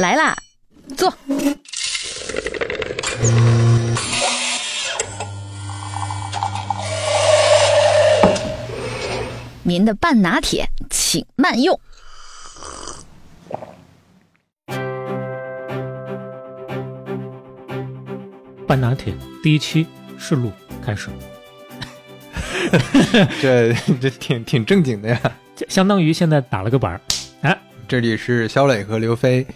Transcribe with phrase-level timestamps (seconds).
[0.00, 0.34] 来啦，
[0.96, 1.12] 坐。
[9.62, 11.78] 您的半拿铁，请慢用。
[18.66, 19.12] 半拿铁
[19.42, 19.86] 第一期
[20.18, 20.50] 试录
[20.82, 21.10] 开始，
[23.42, 25.20] 这这挺挺正经的呀。
[25.54, 27.00] 这相当于现在打了个板儿。
[27.42, 27.54] 哎，
[27.86, 29.46] 这里是肖磊和刘飞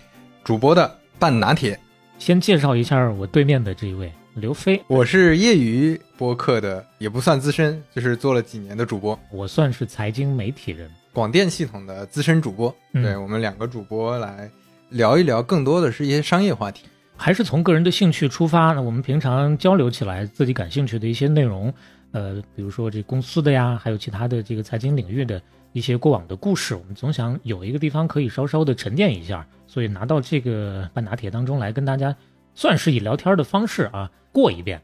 [0.44, 1.80] 主播的半拿铁，
[2.18, 10.90] 先介绍一下我对面的这一位刘飞，我是业余播客的，也不算资深，就是做了几年的主播，我算是财经媒体人。
[11.14, 12.74] 广电系统的资深主播。
[12.92, 14.50] 嗯对我们两个主播来
[14.90, 16.84] 聊一聊，更多的是一些商业话题。
[17.16, 21.72] 还是从个人的兴趣出发，那我们平常交流起来自己感兴趣的一些内容，
[22.12, 25.40] 呃，比如说这公司的呀，还有其他的这个财经领域的
[25.72, 32.14] 一些过往的故事，我们总想有一个地方可以稍稍的沉淀一下，所以拿到这个半拿铁当中来跟大家，
[32.54, 34.80] 算是以聊天的方式啊过一遍，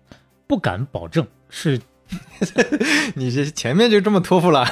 [0.49, 1.81] 不敢保证是
[3.15, 4.67] 你这前面就这么托付了，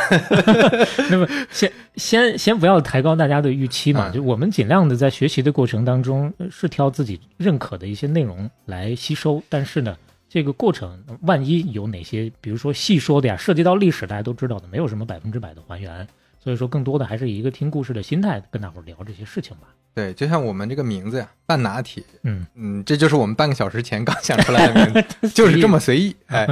[1.09, 9.41] 那么先先先不要抬高大家的预期嘛，嗯就我们尽量的在学习的过程当中，呃是挑自己认可的一些内容来吸收。
[9.49, 9.97] 但是呢，
[10.29, 16.09] 这个过程万一有哪些，比如说细说的呀，涉及到历史，大家都知道的，没有什么百分之百的还原。
[16.39, 19.69] 所以说，更多的还是以一个听故事的心态跟大伙儿聊这些事情吧。
[19.95, 26.15] 对，就像我们这个名字呀，半拿铁，嗯，嗯，这就是我们半个小时前刚想出来的名字， 就是这么随意。
[26.29, 26.47] 哎，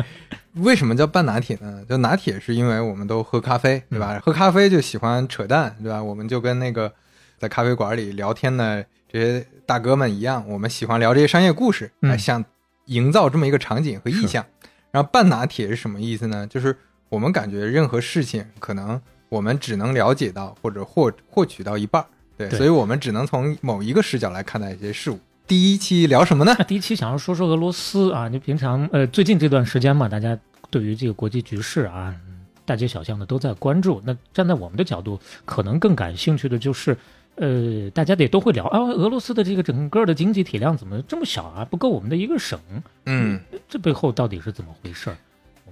[0.55, 1.85] 为什么叫半拿铁呢？
[1.89, 4.21] 就拿铁是因为我们都喝咖啡，对吧？
[4.25, 6.03] 喝咖啡就喜欢扯淡，对吧？
[6.03, 6.93] 我们就跟那个
[7.39, 12.45] 在咖啡馆里聊天的这些大哥们一样，我们喜欢聊这些商业故事，嗯来想
[12.87, 14.45] 营造这么一个场景和意象。
[14.91, 16.45] 然后半拿铁是什么意思呢？
[16.49, 16.77] 就是
[17.09, 19.01] 我们感觉任何事情可能
[19.37, 22.07] 我们只能了解到或者获获取到一半儿，
[22.39, 25.19] 对，对所以我们只能从某一个视角来看待一些事物。
[25.47, 26.55] 第一期聊什么呢？
[26.67, 30.37] 第一期想要说说俄罗斯啊，你平常呃最近这段时间嘛，大家
[30.71, 34.03] 对于这个国际局势啊，嗯大街小巷的都在关注。
[34.05, 36.97] 那站在我们的角度，可能更感兴趣的就是，
[37.37, 42.59] 呃，大家得都会聊啊，俄罗斯的这个整个的经济体量怎么这么小啊，不够我们的一个省，
[43.05, 45.11] 嗯，这背后到底是怎么回事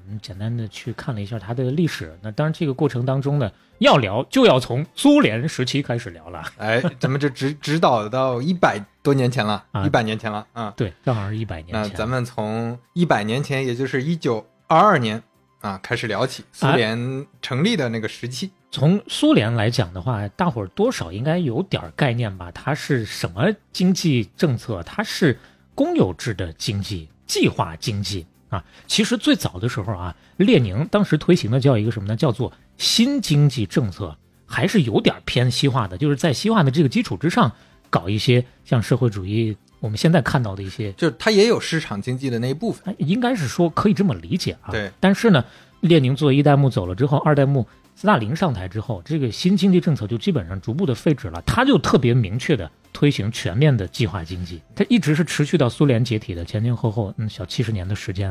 [0.06, 2.16] 们简单的去看了一下它的历史。
[2.22, 6.42] 那当然，这个过程当中呢，要聊就要从苏联时期开始聊了。
[6.58, 10.72] 哎，咱们这直指导到一百多年前了，啊一百年前了啊。
[10.76, 11.82] 对，正好是一百年前。
[11.82, 15.22] 那咱们从一百年前，也就是一九二二年
[15.60, 18.50] 啊开始聊起，苏哎联成立的那个时期。
[18.70, 22.50] 从苏联来讲的话，大伙儿多少应该有点儿概念吧？
[22.50, 24.82] 它是什么经济政策？
[24.82, 25.38] 它是
[25.76, 28.64] 公有制的经济，计划经济啊。
[28.86, 32.16] 其实最早的时候啊，列宁当时推行的叫一个什么呢？
[32.16, 34.16] 叫做新经济政策，
[34.46, 37.50] 还是有点偏西化的，就是在西化的这个基础之上，
[37.90, 42.82] 搞一些像社会主义我们现在看到的一些就是它也有市场经济的那一部分。
[42.86, 44.70] 哎应该是说可以这么理解啊。
[44.70, 44.90] 对。
[44.98, 45.44] 但是呢，
[45.80, 47.66] 列宁作为一代目走了之后，二代目
[47.96, 51.42] 斯大林上台之后，这个新经济政策就基本上逐步的废止了。
[51.46, 58.30] 他就特别明确的推行全面的计划经济，它一直是持续到苏联解体的前前后后嗯小七十年的时间。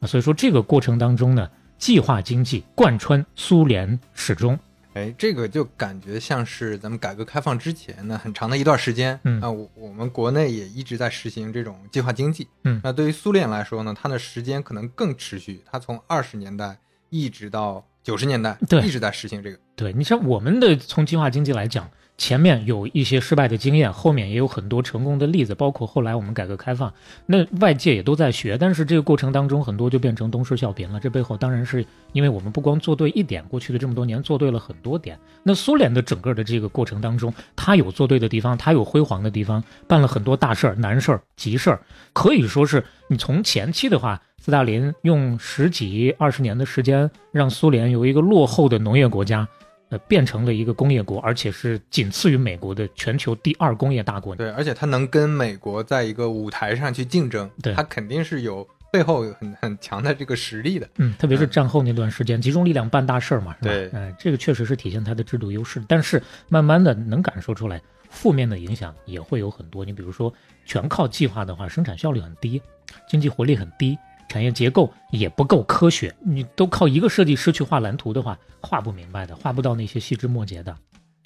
[0.00, 4.58] 啊，所以说这个过程当中呢，计划经济贯穿苏联始终。
[4.94, 12.46] 哎，这个就感觉像是咱们改革开放之前呢，很长的一段时间，嗯啊，我我们国内也一直在实行这种计划经济。
[12.64, 19.58] 嗯那对于苏联来说呢，它的时间可能更持续，它从二十年代一直到九十年代，对一直在实行这个。
[19.76, 21.88] 对，你像我们的从计划经济来讲，
[22.18, 26.92] 前面有一些失败的经验，后面也有很多成功的例子，包括后来我们改革开放，
[27.26, 31.00] 那外界也都在学，但是这个过程当中很多就变成东施效颦了。
[31.00, 35.18] 这背后当然是因为我们不光做对一点，过去的这么多年做对了很多点。
[35.42, 41.80] 那苏联的整个的这个过程当中，它有做对的地方，它有辉煌的地方，办了很多大事儿、难事儿、急事儿，
[42.12, 44.20] 可以说是你从前期的话。
[44.44, 49.46] 斯大林用十几二十年的时间，让苏联由一个落后的农业国家，
[49.92, 54.34] 呃，变成了一个工业国，而且是仅次于美国的全球第二工业大国。
[54.34, 60.88] 对，而且它能跟美国在一个舞台上去竞争，对它肯定是有背后有很很强的这个实力的。
[60.96, 63.74] 嗯，特别是战后那段时间，集中力量办大事儿嘛，是吧？
[63.74, 65.82] 对嗯、这个确实是体现它的制度优势。
[65.86, 67.78] 但是慢慢的能感受出来，
[68.08, 69.84] 负面的影响也会有很多。
[69.84, 70.32] 你比如说，
[70.64, 72.62] 全靠计划的话，生产效率很低，
[73.06, 73.98] 经济活力很低，
[74.32, 76.14] 产业结构也不够科学。
[76.24, 80.74] 你都靠一个设计师去画蓝图的话，画不明白的，画不到那些细枝末节的。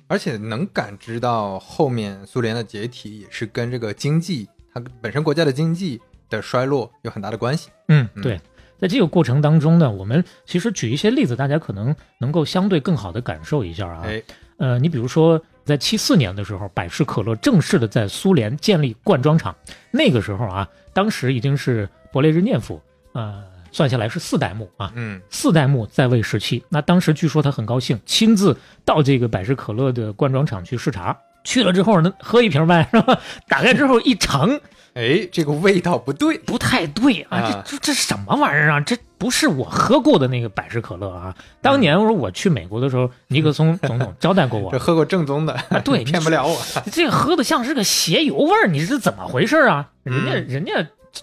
[0.08, 7.70] 而且能感知到后面苏联的解体也是跟这个经济，它本身国家的经济的衰落有很大的关系。
[7.86, 8.40] 嗯，嗯对。
[8.78, 14.02] 在这个过程当中呢，我们其实举一些例子，大家可能能够相对更好的感受一下啊。
[14.04, 14.22] 哎，
[14.58, 19.56] 呃，你比如说在七四年的时候，百事可乐正式的在苏联建立灌装厂。
[19.90, 22.78] 那个时候啊，当时已经是勃列日涅夫，
[23.16, 23.42] 呃，
[23.72, 26.62] 算下来是四代目啊，嗯四代目在位时期。
[26.68, 31.16] 那当时据说他很高兴，亲自到这个百事可乐的灌装厂去视察。
[31.44, 33.18] 去了之后呢，喝一瓶呗，是吧？
[33.48, 34.50] 打开之后一尝，
[34.94, 38.80] 哎，这个味道不对，不太对啊，啊这这这什么玩意儿啊？
[38.80, 41.32] 这不是我喝过的那个百事可乐啊！
[41.62, 46.60] 当年我说我去美国的时候，尼克松总统 招待过我这，喝过正宗的，啊对 骗不了我。
[46.90, 49.88] 这个喝的像是个鞋油味儿，你是怎么回事啊？
[50.02, 50.72] 人家、嗯人家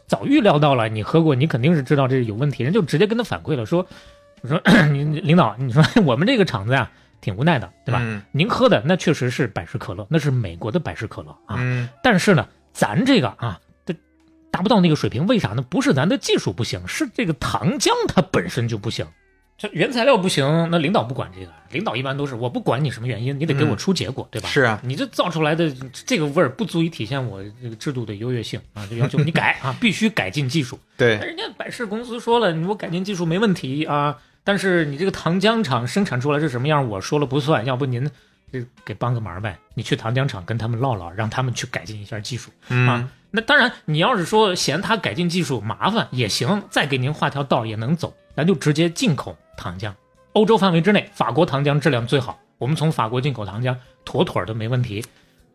[0.08, 3.86] 早预料到了，你喝过，你肯定是知道这是有问题，人就直接跟他反馈了，说，
[4.42, 4.58] 我说
[4.92, 6.90] 领导，你说 我们这个厂子呀、
[7.22, 8.00] 挺无奈的，对吧？
[8.02, 13.94] 嗯您喝的那确实是百事可乐，那是美国的百事可乐啊，嗯但是呢，咱这个啊，这
[14.52, 15.62] 达不到那个水平，为啥呢？
[15.62, 19.06] 不是咱的技术不行，是这个糖浆它本身就不行。
[19.64, 23.78] 这原材料不行，那领导不管这个，领导一般都是我不管你什么原因，你得给我嗯。
[23.78, 24.50] 出结果，对吧？
[24.50, 24.78] 是啊。
[24.84, 25.74] 你这造出来的
[26.06, 29.18] 这个味儿不足以体现我这个制度的优越性啊，就要求。
[29.20, 30.78] 你改啊， 必须改进技术。
[30.98, 31.16] 对。
[31.16, 38.12] 人家百事公司说了，你我改进技术没问题啊，但是你这个糖浆厂生产出来是什么样，我说了不算，要不您
[38.54, 43.10] 这给帮个忙呗，你去糖浆厂跟他们唠唠，让他们去改进一下技术嗯啊。
[43.32, 49.92] 那当然，你要是说嫌他改进技术麻烦也行，再给您画条道也能走，咱就直接进口糖浆。
[50.34, 55.04] 欧洲范围之内，法国糖浆质量最好，我们从法国进口糖浆，妥妥的没问题。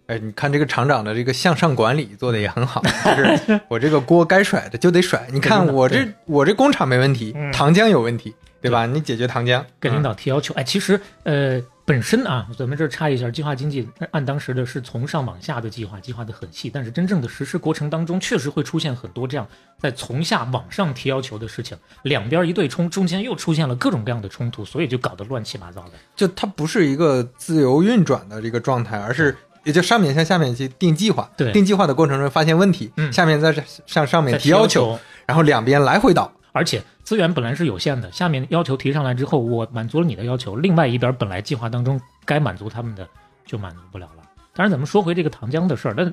[0.08, 5.28] 哎，你看这个厂长的这个向上管理做的也很好，就是我这个锅该甩的就得甩。
[5.32, 8.86] 你看我这我这工厂没问题嗯，糖浆有问题，对吧？
[8.86, 10.52] 你解决糖浆，给领嗯导提要求。
[10.54, 19.46] 哎，其实呃，本身啊，咱们这儿插一下，计划经济按当时的是从上往下的计划，计划的很细，但是真正的实施过程当中，确实会出现很多这样
[19.80, 25.92] 在从下往上提要求的事情，两边一对冲，中间又出现了各种各样的冲突，所以就搞得乱七八糟的。
[26.16, 31.52] 就它不是一个自由运转的这个状态，而是也就上面向下面去定计划，对。
[31.52, 33.12] 定计划的过程中发现问题，嗯。
[33.12, 33.54] 下面再
[33.86, 43.08] 向上面在提要求，，然后两边来回倒，而且资源本来是有限的，下面要求提上来之后，我满足了你的要求，另外一边本来计划当中该满足他们的
[43.46, 44.22] 就满足不了了。
[44.52, 46.04] 当然，咱们说回这个糖浆的事儿，那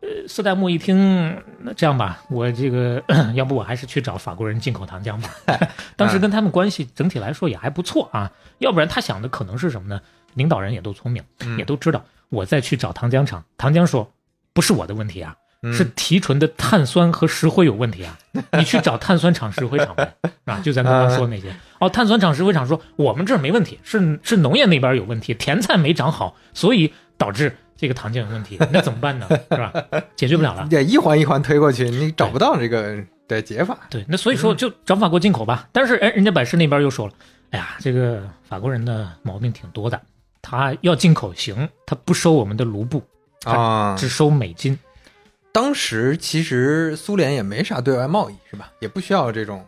[0.00, 3.04] 呃，四代目一听，那这样吧， 我这个
[3.34, 5.28] 要不我还是去找法国人进口糖浆吧。
[5.94, 10.00] 当时跟他们关系整体来说也还不错啊，要不然他想的可能是什么呢？
[10.32, 11.22] 领导人也都聪明，
[11.58, 14.10] 也都知道，我再去找糖浆厂，糖浆说
[14.54, 15.36] 不是我的问题啊，
[15.72, 18.18] 是提纯的碳酸和石灰有问题啊！
[18.56, 20.14] 你去找碳酸厂、石灰厂呗，
[20.46, 21.54] 啊，就咱刚刚说那些。
[21.78, 28.56] 哦，碳酸厂、石灰厂说我们这儿没问题，是是农业那边有问题，甜菜没长好，所以导致这个糖浆有问题。
[28.72, 29.26] 那怎么办呢？
[29.50, 29.72] 是吧？
[30.16, 30.66] 解决不了了。
[30.70, 32.96] 得一环一环推过去，你找不到这个
[33.28, 33.76] 的解法。
[33.90, 35.68] 对，那所以说就找法国进口吧。
[35.72, 37.12] 但是哎，人家百事那边又说了，
[37.50, 40.00] 哎呀，这个法国人的毛病挺多的，
[40.40, 43.02] 他要进口行，他不收我们的卢布，
[43.44, 44.78] 啊，只收美金。
[45.52, 48.70] 当时其实苏联也没啥对外贸易，是吧？
[48.80, 49.64] 也不需要这种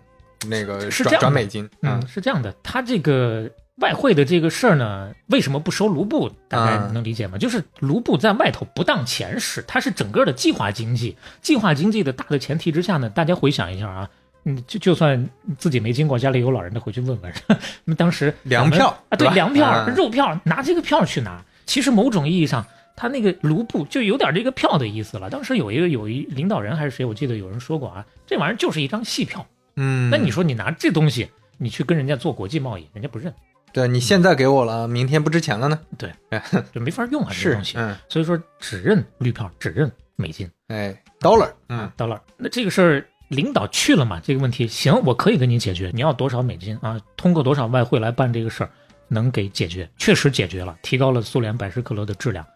[0.49, 6.31] 那个转是这样转美金，嗯，是这样的，他这个外汇的这个事儿呢，为什么不收卢布？
[6.49, 7.37] 大概啊能理解吗？
[7.39, 11.17] 就是卢布在外头不当钱使，它是整个的计划经济。
[11.41, 14.09] 计划经济的大的前提之下呢，大家回想一下啊，
[14.45, 17.33] 嗯，就就算自己没经过，家里有老人的回去问问。
[17.85, 21.45] 那当时粮票啊，对，粮票、啊肉票，拿这个票去拿。
[21.65, 22.65] 其实某种意义上，
[22.97, 25.31] 他那个卢布就有点这个票的意思了。
[25.31, 29.45] 当时有一个有一领导人还是谁，我记得有人说过啊，这玩意儿就是一张戏票。
[29.77, 33.33] 嗯，那你说你拿这东西，你去跟人家做国际贸易，人家不认，
[33.73, 35.81] 对你现在给我了，明天不值钱了呢？
[35.97, 36.13] 对
[36.73, 37.79] 就没法用啊，这东西。
[37.79, 42.21] 嗯，所以说只认绿票，只认美金哎，dollar，嗯，，dollar。
[42.37, 44.21] 那这个事儿领导去了嘛？
[44.23, 45.91] 这个问题行，我可以给你解决。
[45.95, 47.01] 你要多少美金啊？
[47.17, 48.71] 通过多少外汇来办这个事儿，
[49.09, 49.89] 能给解决？
[49.97, 52.47] 确实解决了，提高了苏联百事可乐的质量。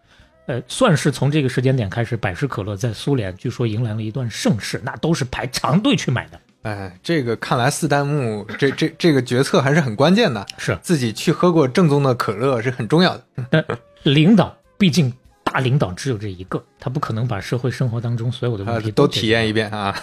[0.47, 6.39] 呃，算是从这个时间点开始，百事可乐在苏联据说迎来了一段盛世，那都是排长队去买的。
[6.63, 13.23] 哎，这个看来四代目这这这个决策还是很关键的，是，自己去喝过正宗的可乐是很重要的。
[13.49, 13.63] 但
[14.03, 15.13] 领导毕竟
[15.43, 19.95] 大领导只有这一个，他不可能把社会生活当中所有的啊问题，都体验一遍啊！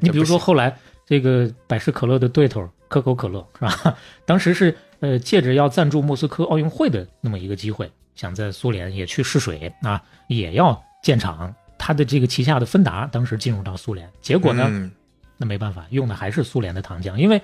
[0.00, 3.96] 你比如说后来这个百事可乐的对头可口可乐是吧？
[4.26, 11.54] 当时是呃借着要赞助莫斯科奥运会的那么一个机会，想在苏联也去试水啊，也要建厂。
[11.78, 14.90] 他的这个旗下的芬达当时进入到苏联，结果呢，嗯
[15.36, 17.42] 那没办法，用的还是苏联的糖浆，因为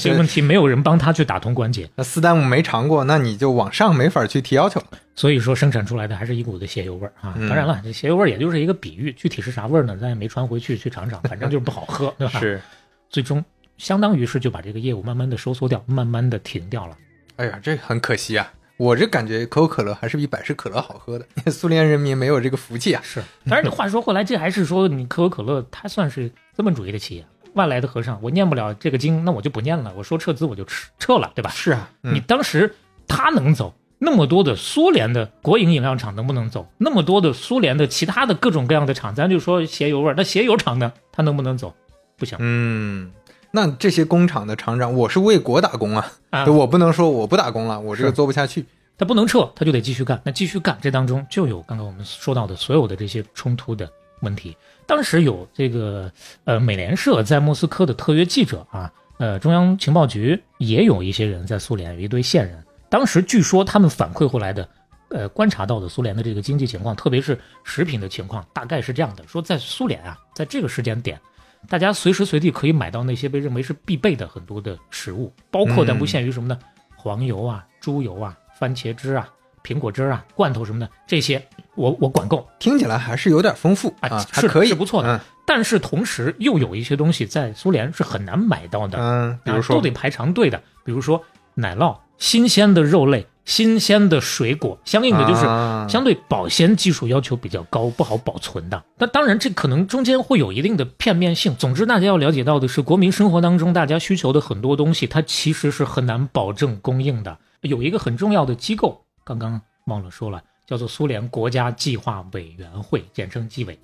[0.00, 4.82] 这个问题没有人帮他去打通关节， 那斯丹姆没尝过，那你就往上没法去提要求。
[5.14, 7.34] 所以说生产出来的还是一股子鞋油味儿啊。
[7.36, 9.96] 嗯当然了，这鞋油味儿也就是一个比喻，具体是啥味儿呢？
[9.96, 12.40] 咱也没传回去去尝尝，反正就是不好喝， 对吧？
[12.40, 12.60] 是，
[13.08, 13.44] 最终
[13.76, 16.98] 相当于是就把这个业务慢慢的收缩掉，慢慢的停掉了。
[17.36, 18.52] 哎呀，这很可惜啊！
[18.78, 23.02] 我这感觉可口可乐还是比百事可乐好喝的， 苏联人民没有这个福气啊。
[23.04, 31.50] 是，但是你话说回来，这还是说你可口可乐它算是资本主义的企业，外来的和尚，我念不了这个经，那我就不念了，我说撤资我就撤撤了，对吧？
[31.50, 32.72] 是啊，你当时
[33.08, 36.70] 他能走，那么多的苏联的国营饮料厂能不能走？
[36.78, 41.74] 那么多的苏联的其他的各种各样的厂，咱就说鞋油味儿，那鞋油厂呢，它能不能走？
[42.16, 42.38] 不行。
[42.40, 43.10] 嗯，
[43.50, 48.64] 那这些工厂的厂长，我是为国打工啊，啊我不能说我不打工了，我这个做不下去。
[48.98, 50.20] 他不能撤，他就得继续干。
[50.24, 53.88] 那继续干，这当中就有刚刚我们说到的所有的这些冲突的
[54.22, 54.56] 问题。
[54.86, 56.10] 当时有这个
[56.44, 62.60] 呃，美联社在莫斯科的特约记者啊，呃，中央情报局也有一些人在苏联，有一堆线人。
[62.88, 64.68] 当时据说他们反馈回来的，
[65.10, 71.20] 呃，观察到的苏联的这个经济情况，特别是食品的情况，大概是这样的：说在苏联啊，在这个时间点，
[71.66, 76.58] 大家随时随地可以买到那些被认为是必备的很多的食物，包括但不限于什么呢？
[76.96, 79.28] 黄油啊、猪油啊、番茄汁啊、
[79.62, 81.42] 苹果汁啊、罐头什么的，这些
[81.74, 82.48] 我我管够。
[82.58, 85.16] 听起来还是有点丰富啊啊，是还可以，是不错的。
[85.16, 85.20] 嗯。
[85.46, 89.76] 但是同时又有一些东西在苏联是很难买到的，嗯，比如啊说。
[89.76, 91.22] 都得排长队的，比如说
[91.58, 98.80] 奶酪、新鲜的肉类、新鲜的水果，相应的就是啊相对保鲜技术要求比较高，不好保存的。
[98.96, 101.56] 那当然，这可能中间会有一定的片面性。
[101.56, 107.36] 总之，大家要了解到的是，国民生活当中大家需求的很多东西，它其实是很难保证供应的。
[107.62, 113.76] 有一个很重要的机构，刚刚忘了说了，叫做苏联国家计划委员会，简称纪委。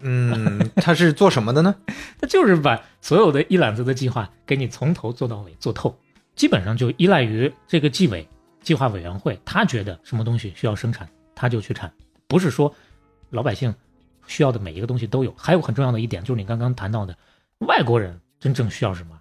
[0.00, 1.74] 嗯，他是做什么的呢？
[2.20, 5.96] 它就是把所有的一揽子的计划给你从头做到尾做透，
[6.36, 8.26] 基本上就依赖于这个纪委
[8.62, 11.92] 计划委员会，他觉得什么东西需要生产，他就去产，
[12.28, 12.72] 不是说
[13.30, 13.74] 老百姓
[14.26, 15.34] 需要的每一个东西都有。
[15.36, 17.16] 还有很重要的一点就是你刚刚谈到的，
[17.58, 19.18] 外国人真正需要什么，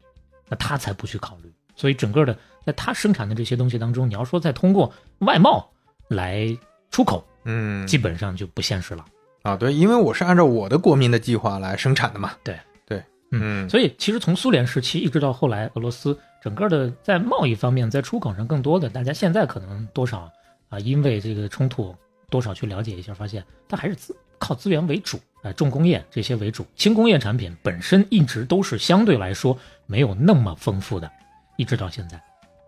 [0.49, 1.51] 那他才不去考虑。
[1.75, 5.69] 所以整个的在他生产的这些东西当中，你要说再通过外贸
[6.07, 6.45] 来
[6.89, 9.05] 出口，嗯，基本上就不现实了。
[9.43, 12.31] 啊，对，因为我是按照我的国民的计划来生产的嘛。
[12.43, 12.97] 对对，
[13.31, 20.31] 嗯嗯，所以其实从苏联时期一直到后来，俄罗斯整个的在贸易方面，在出口上更多的，大家现在可能多少
[20.69, 21.95] 啊，因为这个冲突
[22.29, 31.11] 多少去了解一下，发现它还是资靠资源为主，啊，重工业这些为主，轻工业产品本身一直都是相对来说没有那么丰富的，
[31.57, 32.21] 一直到现在。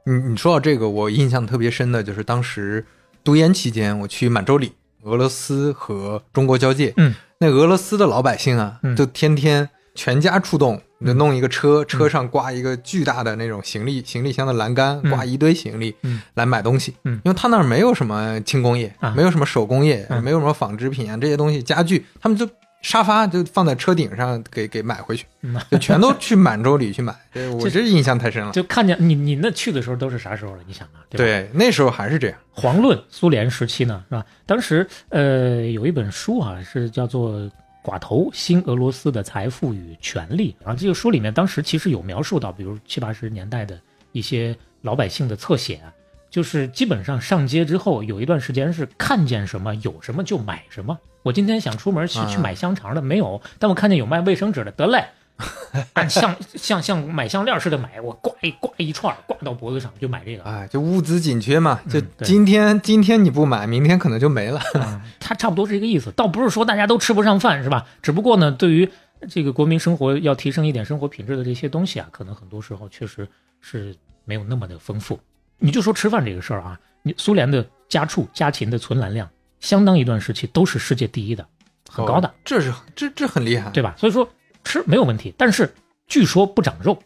[0.07, 2.83] 你你说到这个，我印象特别深的就是当时
[3.23, 8.95] 读研期间，我去满洲里，俄罗斯和中国交界，嗯，那俄罗斯的老百姓啊，嗯。
[8.95, 22.49] 就天天全家出动，就弄一个车，车上挂一个巨大的那种行李行李箱的栏杆，嗯挂一堆行李，嗯来买东西，嗯因为他那儿没有什么轻工业，啊没有什么手工业，嗯没有什么纺织品啊这些东西，家具，他们就
[22.81, 28.51] 沙发就放在车顶上给给买回去，嗯就全都去满洲里去买， 对我这这印象太深了。
[28.51, 30.59] 就看见你你那去的时候都是啥时候了？
[30.67, 31.17] 你想啊，对？
[31.17, 32.37] 对，那时候还是这样。
[32.55, 34.25] 遑论苏联时期呢，是吧？
[34.45, 37.31] 当时呃有一本书啊，是叫做
[37.83, 43.79] 《寡头：新俄罗斯的财富与权利》，然后这个书里面当时其实有描述到，比如七八十年代的
[44.11, 45.93] 一些老百姓的侧写啊，
[46.29, 50.97] 就是基本上上街之后有一段时间是看见什么有什么就买什么。
[51.23, 55.05] 我今天想出门去去买香肠的没有，但我看见有卖卫生纸的，得嘞。
[55.93, 60.43] 按像像像买项链似的买，我挂一挂一串挂到脖子上就买这个。
[60.43, 64.59] 哎，就物资紧缺嘛，就今天、今天你不买，明天可能就没了。
[64.73, 67.85] 啊， 它差不多是这个意思，倒不是说大家都吃不上饭，是吧？
[68.01, 68.89] 只不过呢，对于
[69.29, 73.27] 这个国民生活要提升一点生活品质的这些东西啊，可能很多时候确实
[73.61, 75.19] 是没有那么的丰富。
[75.59, 79.29] 你就说吃饭这个事儿啊，你苏联的家畜家禽的存栏量，
[79.59, 81.45] 相当一段时期都是世界第一的，
[81.89, 83.95] 很高的哦，这是这这很厉害，对吧？
[83.97, 84.27] 所以说
[84.67, 85.73] 吃没有问题，但是
[86.07, 86.99] 据说不长肉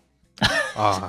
[0.76, 1.08] 啊，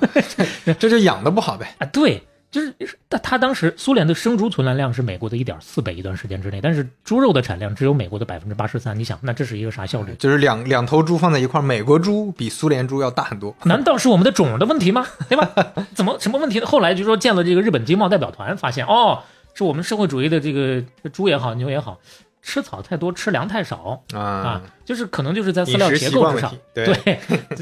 [0.64, 1.74] 这 这就养的不好呗。
[1.78, 2.22] 啊，对。
[2.52, 2.74] 就是
[3.08, 8.98] 他他当时苏联的生猪存栏量是美国的一点四倍一段时间之内，但是猪肉的产量只有美国的百分之八十三。
[8.98, 10.14] 你想，那这是一个啥效率？
[10.18, 13.56] 就是两两头猪放在一块儿，美国猪比苏联猪要大很多。
[13.64, 15.06] 难道是我们的种的问题吗？
[15.30, 15.50] 对吧？
[15.94, 16.66] 怎么什么问题呢？
[16.66, 19.22] 后来就说建了这个日本经贸代表团，发现哦，
[19.54, 21.98] 是我们社会主义的这个猪也好，牛也好，
[22.42, 27.18] 吃草太多，吃粮太少啊啊，，就是可能就是在饲料结构之上对，对，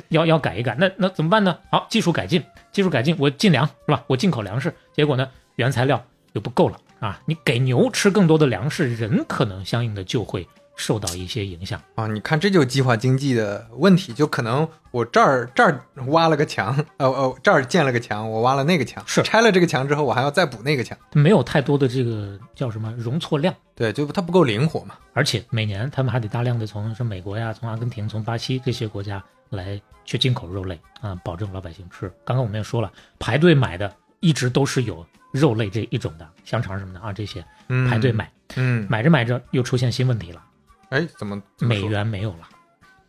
[0.08, 0.74] 要要改一改。
[0.80, 1.56] 那那怎么办呢？
[1.70, 4.02] 好，技术改进，技术改进，我进粮是吧？
[4.06, 7.20] 我进口粮食，结果呢，原材料又不够了啊！
[7.26, 10.48] 你给牛吃更多的粮食，人可能相应的就会
[10.80, 11.78] 受到一些影响。
[11.94, 23.54] 啊，你看这就是计划经济的问题，就可能我这儿这儿挖了个墙，呃呃，这儿建了个墙，我挖了那个墙，是拆了这个墙之后，我还要再补那个墙，没有太多的这个叫什么容错量。
[23.74, 24.94] 对，就它不够灵活嘛。
[25.12, 32.10] 而且每年他们还得大量的从什么美国呀、从阿根廷、从巴西这些国家来去进口肉类啊，保证老百姓吃。
[32.24, 40.42] 刚刚我们也说了，排队买的一直都是有肉类这一种的，香肠什么的啊，这些嗯排队，买，嗯，买着买着又出现新问题了，
[40.90, 42.48] 哎，怎么美元没有了，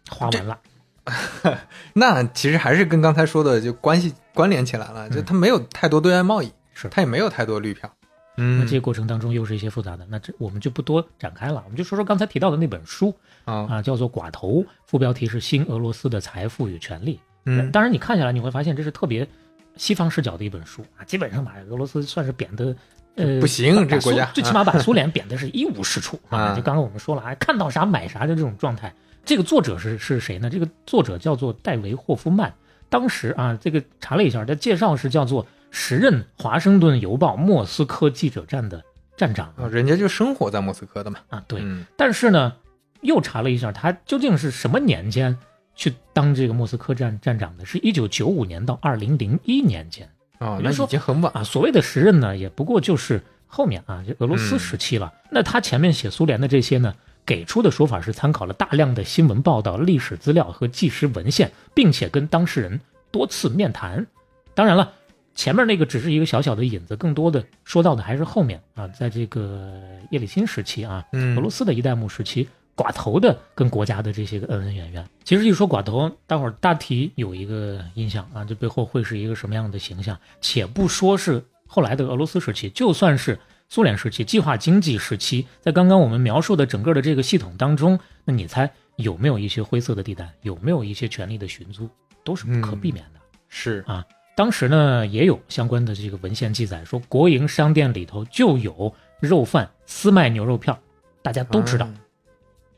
[0.10, 0.58] 花完了。
[1.94, 7.92] 那其实还是跟刚才说的就关系关联起来了，就它没有太多对外贸易，嗯是它也没有太多绿票。
[8.38, 13.14] 嗯那嗯这个过程当中又是一些复杂的，那这我们就不多展开了，我们就说说刚才提到的那本书
[13.46, 17.16] 啊，啊，叫做《寡头》，副标题是《新俄罗斯的财富与权力》。
[17.46, 19.28] 嗯当然你看下来你会发现这是特别
[19.76, 22.76] 西方视角的一本书啊，基本上把俄罗斯算是贬的。
[23.16, 26.40] 呃，不行这个国家最起码把苏联贬的是一无是处 啊！
[26.40, 28.94] 啊就刚刚我们说了啊，看到啥买啥的这种状态。
[29.24, 30.50] 这个作者是是谁呢？
[30.50, 32.54] 这个作者叫做戴维霍夫曼。
[32.90, 38.84] 当时啊，这个查了一下，他介绍是叫做时任华盛顿邮报莫斯科记者站的
[39.16, 41.20] 站长啊人家就生活在莫斯科的嘛。
[41.30, 41.44] 啊。
[41.48, 42.54] 对，嗯但是呢，
[43.02, 45.38] 又查了一下，他究竟是什么年间
[45.76, 47.66] 去当这个莫斯科站站长的？
[47.66, 50.10] 是一九九五年到二零零一年间
[50.42, 51.44] 哦，那已经很晚啊。
[51.44, 55.14] 所谓的时任呢，也不过就是后面啊，就俄罗斯嗯时期了。
[55.30, 56.94] 那他前面写苏联的这些呢，
[57.26, 62.82] 给出的说法是参考了大量的新闻报道、历史资料和纪实文献，并且跟当事人
[63.12, 64.06] 多次面谈。
[64.54, 64.92] 当然了。
[65.34, 69.80] 前面那个只是一个小小的引子，更多的说到的还是后面啊，在这个
[70.12, 75.06] 叶利钦时期啊，嗯俄罗斯的一代目时期，寡头的跟国家的这些个恩恩怨怨。
[75.24, 80.18] 其实一说寡头，大伙儿大体有一个印象啊，这背后会是一个什么样的形象？
[80.42, 90.34] 且不说是后来的俄罗斯时期，就算是苏联时期、计划经济时期，在刚刚我们描述的整个的这个系统当中，那你猜有没有一些灰色的地带？
[90.42, 91.90] 有没有一些权力的寻租？
[92.24, 93.20] 都是不可避免的。
[93.48, 100.78] 是啊当时呢，也有相关的这个文献记载，说国营商店里头就有肉贩私卖牛肉票，
[101.22, 101.88] 大家都知道。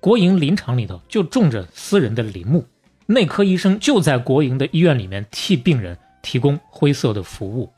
[0.03, 2.65] 国营林场里头就种着私人的林木，
[3.05, 7.71] 内科医生就在国营的医院里面替病人提供灰色的服务。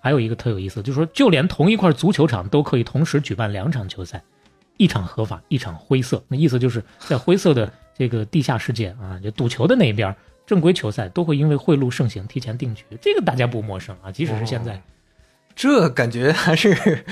[0.00, 4.20] 还有一个特有意思，就是说，就连同一块足球场都可以同时举办两场球赛，
[4.76, 6.20] 一场合法，一场灰色。
[6.26, 10.12] 那意思就是在灰色的这个地下世界啊，就赌球的那一边，
[10.48, 14.10] 正规球赛都会因为贿赂盛行提前定局，这个大家不陌生啊。
[14.10, 14.82] 即使是现在，
[15.54, 17.04] 这感觉还是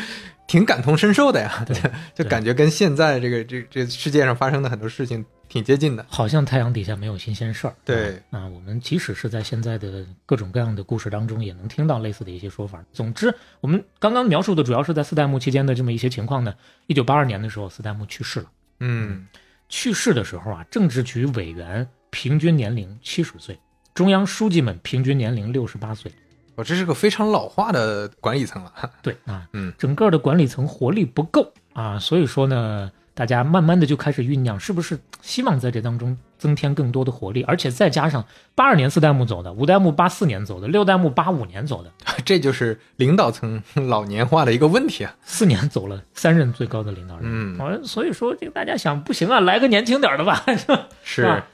[0.47, 1.77] 挺感同身受的呀，对
[2.15, 6.07] 就感觉跟现在这个这这世界上发生的很多事情挺接近的。
[6.09, 7.75] 好像太阳底下没有新鲜事儿。
[7.85, 12.85] 对啊，啊，我们即使是在现在的各种各样的故事当中，也能听到类似的一些说法。
[12.93, 16.55] 总之，我们刚刚描述的主要是在四代目期间的这么一些情况呢。
[16.87, 18.47] 一九八二年的时候，四代目去世了。
[18.81, 19.27] 嗯
[19.69, 23.59] 去世的时候啊，政治局委员平均年龄七十岁，
[23.95, 26.13] 中央书记们平均年龄六十八岁。
[26.57, 28.73] 我这是个非常老化的管理层了。
[29.03, 41.93] 对啊，嗯，整个的管理层活力不够啊，所以说呢，大家慢慢的就开始酝酿，是不是希望在这当中增添更多的活力，而且再加上八二年四代目走的，五代目八四年走的，六代目八五年走的，
[42.25, 45.15] 这就是领导层 老年化的一个问题啊。
[45.25, 50.87] 四年走了三任最高的领导人，嗯啊，所以说这个大家想不行啊，来个年轻点的吧，是吧？
[51.05, 51.47] 是啊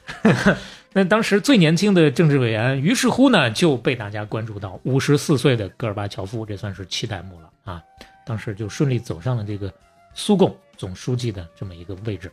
[0.94, 7.82] 那当时最年轻的政治委员，于是乎呢就被大家关注到五十四岁的戈尔巴乔夫，这算是七代目了啊。
[8.26, 9.72] 当时就顺利走上了这个
[10.14, 12.30] 苏共总书记的这么一个位置。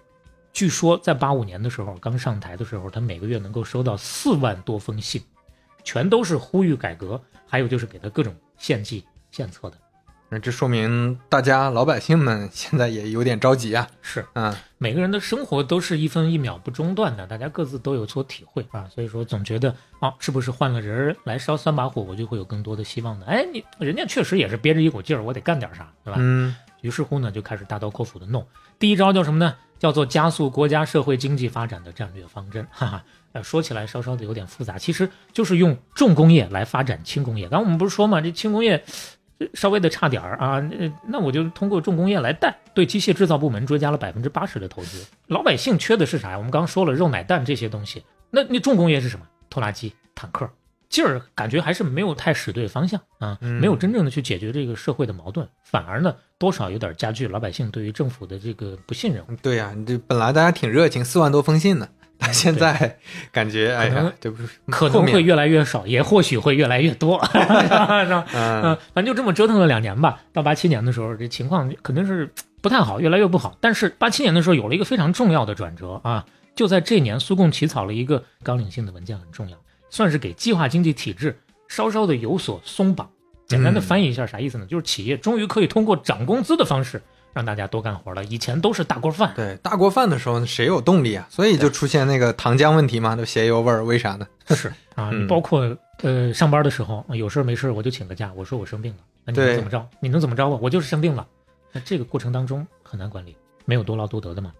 [0.52, 5.22] 据说在八五年的时候，刚上台的时候，他每个月能够收到四万多封信，
[5.84, 9.78] 全都是呼吁改革，还有就是给他各种献计献策的。
[10.32, 13.88] 那这说明大家老百姓们 现在也有点着急啊。
[14.02, 23.26] 是，嗯，每个人的生活都是一分一秒不中断的，大家各自都有所体会啊，所以说总觉得啊，是不是换了人来烧三把火，我就会有更多的希望呢？
[23.28, 26.20] 哎，你人家确实也是憋着一股劲儿，我得干点啥，对吧？
[26.22, 28.46] 嗯于是乎呢，就开始大刀阔斧的弄。
[28.80, 29.54] 第一招叫什么呢？
[29.78, 32.66] 叫做加速国家社会经济发展的战略方针。
[32.72, 37.50] 哈哈，呃，说起来稍稍的有点复杂，其实就是用重工业来发展轻工业。
[37.50, 38.82] 刚刚我们不是说嘛，这轻工业呃
[39.54, 45.06] 稍微的差点儿啊，那那我就通过重工业来带，对机械制造部门追加了百分之八十的投资。
[45.28, 46.38] 老百姓缺的是啥呀？
[46.38, 49.26] 我们刚刚说了肉奶蛋这些东西，那那重工业是什么？
[49.50, 50.50] 拖拉机、坦克。
[50.90, 59.24] 劲儿感觉还是没有太使对方向啊，嗯没有真正的去解决这个社会的矛盾，反而呢多少有点加剧老百姓对于政府的这个不信任。
[59.40, 61.88] 对呀、你这本来大家挺热情，四万多封信呢，
[62.20, 62.98] 但现在
[63.32, 68.04] 感觉哎可能呀，这不是可能会越来越少，也或许会越来越多， 是吧？
[68.04, 70.22] 是吧嗯嗯，反正就这么折腾了两年吧。
[70.34, 72.30] 到八七年的时候，这情况肯定是
[72.62, 73.58] 不太好，越来越不好。
[73.62, 79.58] 但是八七年的时候有了一个非常重要的转折啊，就在这年，苏共起草了一个纲领性的文件，很重要，
[79.90, 83.10] 算是给计划经济体制稍稍的有所松绑。
[83.48, 84.66] 简单的翻译一下啥意思呢？
[84.68, 87.02] 就是企业终于可以通过涨工资的方式
[87.34, 88.24] 让大家多干活了。
[88.26, 91.28] 以前都是大锅饭，对，大锅饭的时候谁有动力啊？
[91.30, 94.28] 所以就出现那个糖浆问题嘛，都鞋油味儿，为啥呢？
[94.50, 99.88] 是啊，包括呃上班的时候有事没事我就请个假，我说我生病了，那你能怎么着？
[100.00, 100.58] 你能怎么着啊？
[100.62, 101.28] 我就是生病了。
[101.72, 104.52] 那这个过程当中很难管理，没有多劳多得的嘛。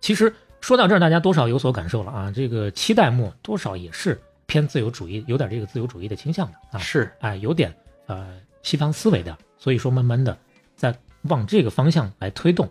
[0.00, 2.32] 其实说到这儿，大家多少有所感受了啊。
[2.34, 6.78] 这个七代末多少也是偏自由主义，有点这个自由主义的倾向的啊。
[6.78, 7.72] 是，哎，有点
[8.06, 8.26] 呃
[8.64, 10.36] 西方思维的，所以说慢慢的
[10.74, 12.70] 在往这个方向来推动。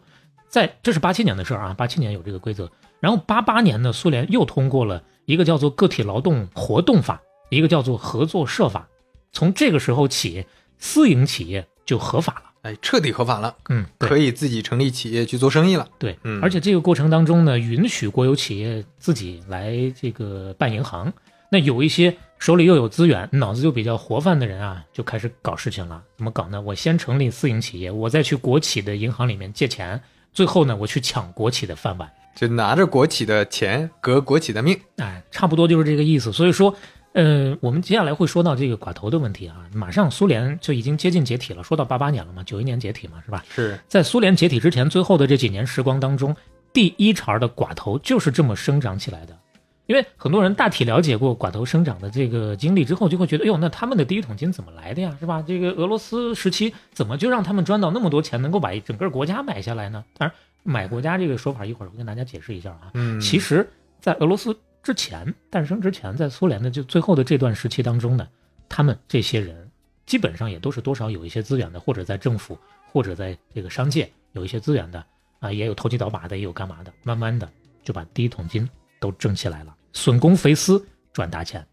[0.49, 8.87] 在这是八七年的事儿啊，八七年有这个规则，然后八八年呢，苏联又通过了一个叫做个体劳动活动法，一个叫做合作社法。
[9.31, 10.45] 从这个时候起，
[10.77, 12.51] 私营企业就合法了。
[12.63, 15.87] 哎，彻底合法了，嗯，可以自己成立企业去做生意了。
[15.97, 21.11] 对，嗯而且这个过程当中呢，允许国有企业自己来这个办银行。
[21.49, 26.01] 那有一些手里又有资源、脑子又比较活泛的人啊，就开始搞事情了。
[26.17, 26.59] 怎么搞呢？
[26.59, 30.01] 我先成立私营企业，我再去国企的银行里面借钱，
[30.33, 32.11] 最后呢，我去抢国企的饭碗。
[32.35, 34.75] 就拿着国企的钱革国企的命。
[34.97, 36.33] 哎，差不多就是这个意思。
[36.33, 36.75] 所以说，
[37.13, 39.57] 呃，我们接下来会说到这个寡头的问题啊。
[39.75, 43.45] 马上苏联就已经接近解体了，说到八八年了嘛，九一年解体嘛，是吧？
[43.53, 46.35] 是，在苏联解体之前，最后的这几年时光当中，
[46.73, 49.37] 第一茬的寡头就是这么生长起来的。
[49.87, 55.15] 因为很多人大体了解过寡头生长的这个经历之后，就会觉得，哎呦，那他们的第一桶金怎么来的呀？
[55.19, 55.43] 是吧？
[55.45, 60.05] 这个俄罗斯时期怎么就让他们赚到那么多钱，能够把整个国家买下来呢？
[60.17, 62.91] 当然，买国家这个说法一会儿我跟大家解释一下啊。
[62.93, 63.67] 嗯，其实，
[63.99, 68.27] 在俄罗斯之前诞生之前，在苏联的就最后的这段时期当中呢，
[68.69, 69.69] 他们这些人
[70.05, 72.57] 基本上也都是多少有一些资源的，或者在政府，
[72.91, 75.03] 或者在这个商界有一些资源的
[75.39, 77.49] 啊，也有投机倒把的，也有干嘛的，慢慢的
[77.83, 78.69] 就把第一桶金
[79.01, 81.65] 都挣起来了，损公肥私，赚大钱。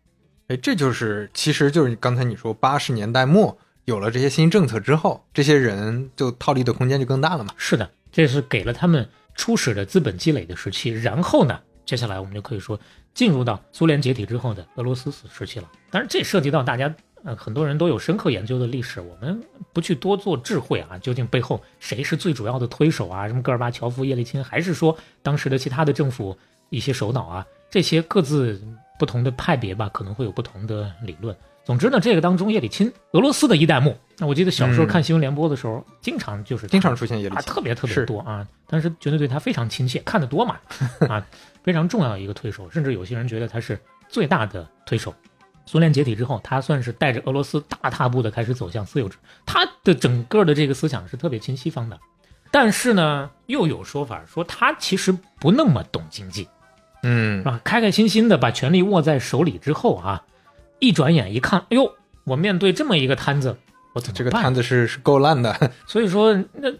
[0.48, 7.52] 哎，这就是，其实就是刚才你说八十年代末有了这些新政策之后，这些人就套利的空间就更大了嘛。
[7.58, 10.88] 是的，这是给了他们初始的资本积累的时期。
[10.88, 12.80] 然后呢，接下来我们就可以说
[13.12, 15.70] 进入到苏联解体之后的俄罗斯时期了。
[15.90, 19.38] 当然，这涉及到大家呃很多人都有深刻研究的历史，我们
[19.74, 23.28] 不去多做智慧啊，究竟背后谁是最主要的推手啊？
[23.28, 26.34] 什么戈尔巴乔夫、叶利钦，还是说当时的其他的政府
[26.70, 27.46] 一些首脑啊？
[27.70, 28.60] 这些各自
[28.98, 31.36] 不同的派别吧，可能会有不同的理论。
[31.64, 33.94] 总之呢，这个当中叶利钦，俄罗斯的一代目。
[34.16, 40.58] 那我记得小时候嗯看新闻联播的时候，经常就是经常出现叶利啊，钦，特别特别是多啊，当时绝对对他非常亲切，看得多嘛，
[41.08, 41.24] 啊，
[41.62, 43.78] 非常重要的一个推手，甚至有些人觉得他是
[44.08, 45.14] 最大的推手。
[45.66, 52.00] 苏联解体之后，他算是带着俄罗斯大踏步的开始走向私有制，他的整个的这个思想是特别亲西方的，
[52.50, 56.48] 但是呢，又有说法说他其实不那么懂经济，
[57.02, 57.60] 嗯是，吧？
[57.64, 60.22] 开开心心的把权力握在手里之后啊，
[60.78, 61.92] 一转眼一看，哎呦，
[62.24, 63.56] 我面对这么一个摊子，
[63.94, 65.70] 我怎么办这个摊子是是够烂的。
[65.86, 66.72] 所以说，那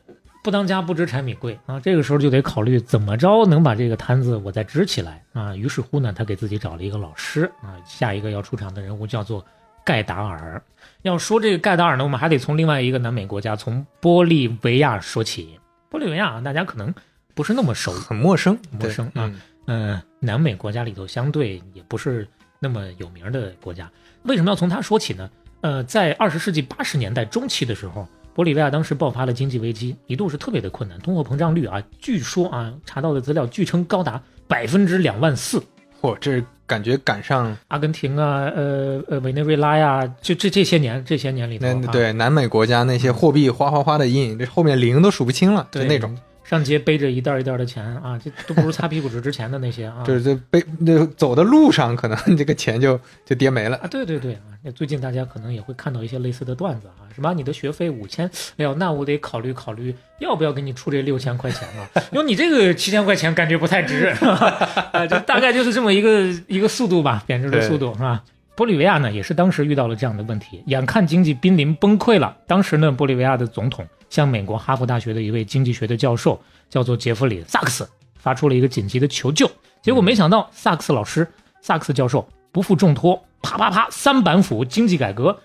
[0.45, 5.55] 不当家不知柴米贵啊，这个时候就得考虑怎么着能把这个摊子我再支起来啊。
[5.55, 9.45] 于是乎呢，他给自己找了一个老师啊，下一个要出场的人物叫做
[9.85, 10.63] 盖达尔。
[11.03, 15.59] 要说这个盖达尔呢，我们还得从另外一个南美国家，从玻利维亚说起。
[15.91, 16.93] 玻利维亚啊，大家可能
[17.35, 22.27] 不是那么熟，很陌生，陌生啊嗯呃，南美国家里头相对也不是
[22.59, 23.89] 那么有名的国家。
[24.23, 25.29] 为什么要从它说起呢？
[25.61, 35.63] 呃，在二十世纪八十年代中期的时候，玻利维亚当时爆发了经济危机，一度是特别的困难，通货膨胀率啊，据说啊查到的资料据称高达百分之两万四。
[36.01, 46.17] 嚯，这感觉赶上阿根廷啊，呃呃，委内瑞拉呀、就这这些年这些年里头、对南美国家那些货币哗哗哗的印，这后面零都数不清了，就那种，
[46.49, 50.03] 上街背着一袋一袋的钱啊，这都不如擦屁股纸值钱的那些啊。
[50.07, 53.77] 就是这背那走的路上，可能 这个钱就就跌没了。
[53.77, 54.41] 啊，对对对啊！
[54.63, 68.25] 那最近大家可能也会看到一些类似的段子啊，什么你的学费五千，哎呦，那我得考虑考虑要不要给你出这六千块钱了， 因为你这个七千块钱感觉不太值，啊， 就大概就是这么一个一个速度吧，贬值的速度是吧？
[68.57, 72.37] 玻利维亚呢，也是当时遇到了这样的问题，眼看经济濒临崩溃了。
[72.47, 79.51] 当时呢，玻利维亚的总统向美国哈佛大学的一位经济学的教授，叫做杰弗里·萨克斯，发出了一个紧急的求救。
[79.83, 81.27] 结果没想到，萨克斯老师、
[81.61, 85.39] 萨克斯教授不负重托，啪啪啪三板斧经济改革，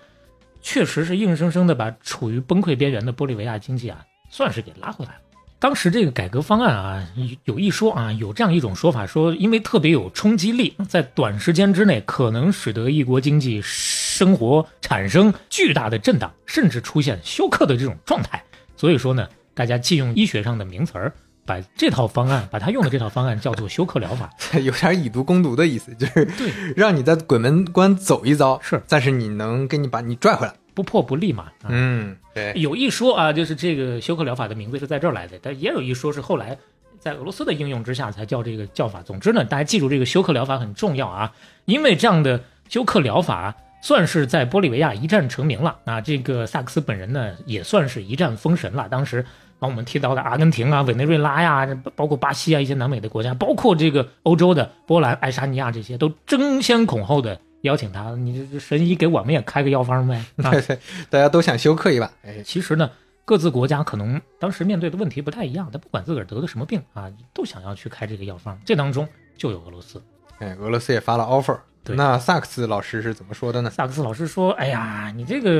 [0.60, 5.18] 确实是硬生生的把处于崩溃边缘的玻利维亚经济啊，算是给拉回来了。
[5.60, 7.08] 当时这个改革方案啊，
[7.44, 18.42] 有一说啊，有这样一种说法，说因为特别有冲击力，在短时间之内可能使得一国经济生活产生巨大的震荡，甚至出现休克的这种状态。
[18.84, 21.10] 所以说呢，大家借用医学上的名词儿，
[21.46, 24.28] 把这套方案，把他用的这套方案叫做休克疗法。
[24.60, 30.52] 有点以毒攻毒的意思，就是对，让你在鬼门关走一遭，是但是你能给你把你拽回来。
[30.74, 31.44] 不破不立嘛。
[31.62, 36.58] 啊、嗯，对，有一说啊，就是这个休克疗法的名字是在这儿来的，但也有一说是后来
[37.00, 39.00] 在俄罗斯的应用之下才叫这个叫法。
[39.00, 41.32] 总之呢，大家记住这个休克疗法很重要啊，
[41.64, 45.78] 因为这样的休克疗法算是在玻利维亚一战成名了。
[45.84, 48.88] 啊，这个萨克斯本人呢也算是一战封神了。
[48.88, 49.22] 当时
[49.58, 60.24] 把我们提到的阿根廷啊、委内瑞拉呀，包括巴西啊一些南美的国家，包括这个欧洲的波兰、爱沙尼亚这些，都争先恐后的邀请他，你这神医给我们也开个药方呗。
[60.42, 60.78] 啊对对，
[61.10, 62.10] 大家都想休克一把。
[62.22, 62.90] 哎，其实呢，
[63.26, 68.58] 各自国家可能当时面对的问题不太一样，但不管自个儿得的什么病啊，都想要去开这个药方。
[68.64, 70.02] 这当中就有俄罗斯。
[70.38, 71.58] 哎，俄罗斯也发了 offer。
[71.84, 73.68] 对那萨克斯老师是怎么说的呢？
[73.68, 75.50] 萨克斯老师说：“哎呀，你这个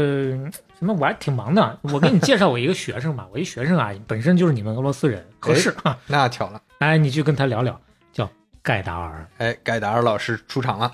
[0.79, 3.29] 什么，我还挺忙的，我给你介绍我一个学生吧。
[3.33, 5.99] 我一学生啊，本身就是你们俄罗斯人，合适啊。
[6.07, 7.79] 那巧了，哎，你去跟他聊聊，
[8.13, 8.29] 叫
[8.63, 10.91] 盖达尔，哎，盖达尔老师出场了。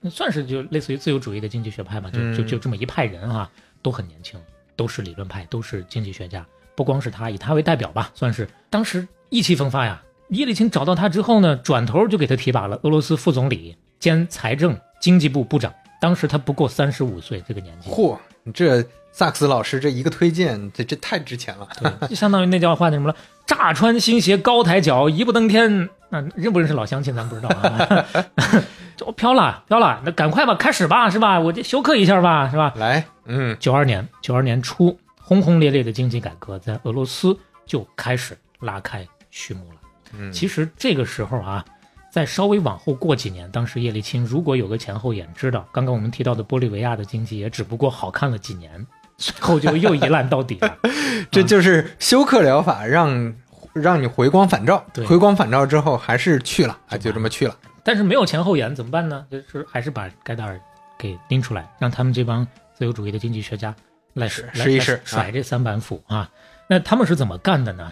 [0.00, 3.48] 那算是就类似于自由主义的经济学派吧，就就嗯就这么一派人啊，
[3.82, 4.40] 都很年轻，
[4.74, 6.44] 都是理论派，都是经济学家。
[6.74, 10.02] 不光是他，以他为代表吧，算是当时意气风发呀。
[10.30, 15.72] 叶利钦找到他之后呢，转头就给他提拔了俄罗斯副总理兼财政经济部部长。
[16.00, 21.68] 当时他不过三十五岁，这个年纪，嚯，你这萨克斯老师这一个推荐，这这太值钱了。
[21.78, 23.14] 对，就相当于那叫话那什么了，
[23.46, 25.88] 乍穿新鞋高抬脚，一步登天。
[26.08, 28.04] 那、认不认识老乡亲咱不知道啊。
[28.98, 31.38] 就飘了飘了，那赶快吧，开始吧，是吧？
[31.38, 32.74] 我这休克一下吧，是吧？
[32.74, 39.76] 来，嗯，九二年，九二年初，轰轰烈烈的经济改革在俄罗斯就开始拉开序幕了。
[40.14, 41.64] 嗯其实这个时候啊，
[42.12, 50.76] 再稍微往后过几年，当时叶利钦如果有个前后眼，知道刚刚我们提到的玻利维亚的经济也只不过好看了几年，最后就又一烂到底了。
[51.32, 53.34] 这就是休克疗法让
[53.72, 57.56] 让你回光返照对，回光返照之后还是去了啊，就这么去了。
[57.82, 59.24] 但是没有前后眼怎么办呢？
[59.30, 60.60] 就是还是把盖达尔
[60.98, 63.74] 给拎出来，让他们这帮自由主义的经济学家
[64.12, 66.28] 来试试一试甩这三板斧啊。
[66.68, 67.90] 那他们是怎么干的呢？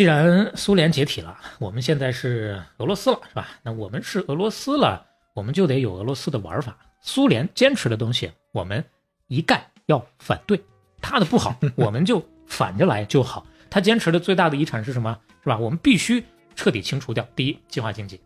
[0.00, 3.48] 既然苏联解体了，我们现在是俄罗斯了，是吧？
[3.62, 6.74] 那我们是俄罗斯了，我们就得有俄罗斯的玩法。
[7.02, 8.82] 苏联坚持的东西，我们
[9.26, 10.58] 一概要反对。
[11.02, 13.46] 他的不好，我们就反着来就好。
[13.68, 15.18] 他坚持的最大的遗产是什么？
[15.44, 15.58] 是吧？
[15.58, 16.24] 我们必须
[16.56, 17.28] 彻底清除掉。
[17.36, 18.18] 第一，计划经济。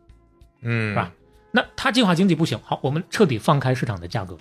[0.60, 1.10] 嗯，是吧？
[1.50, 4.38] 那他计划经济不行，好，我们彻底放开市场的价格。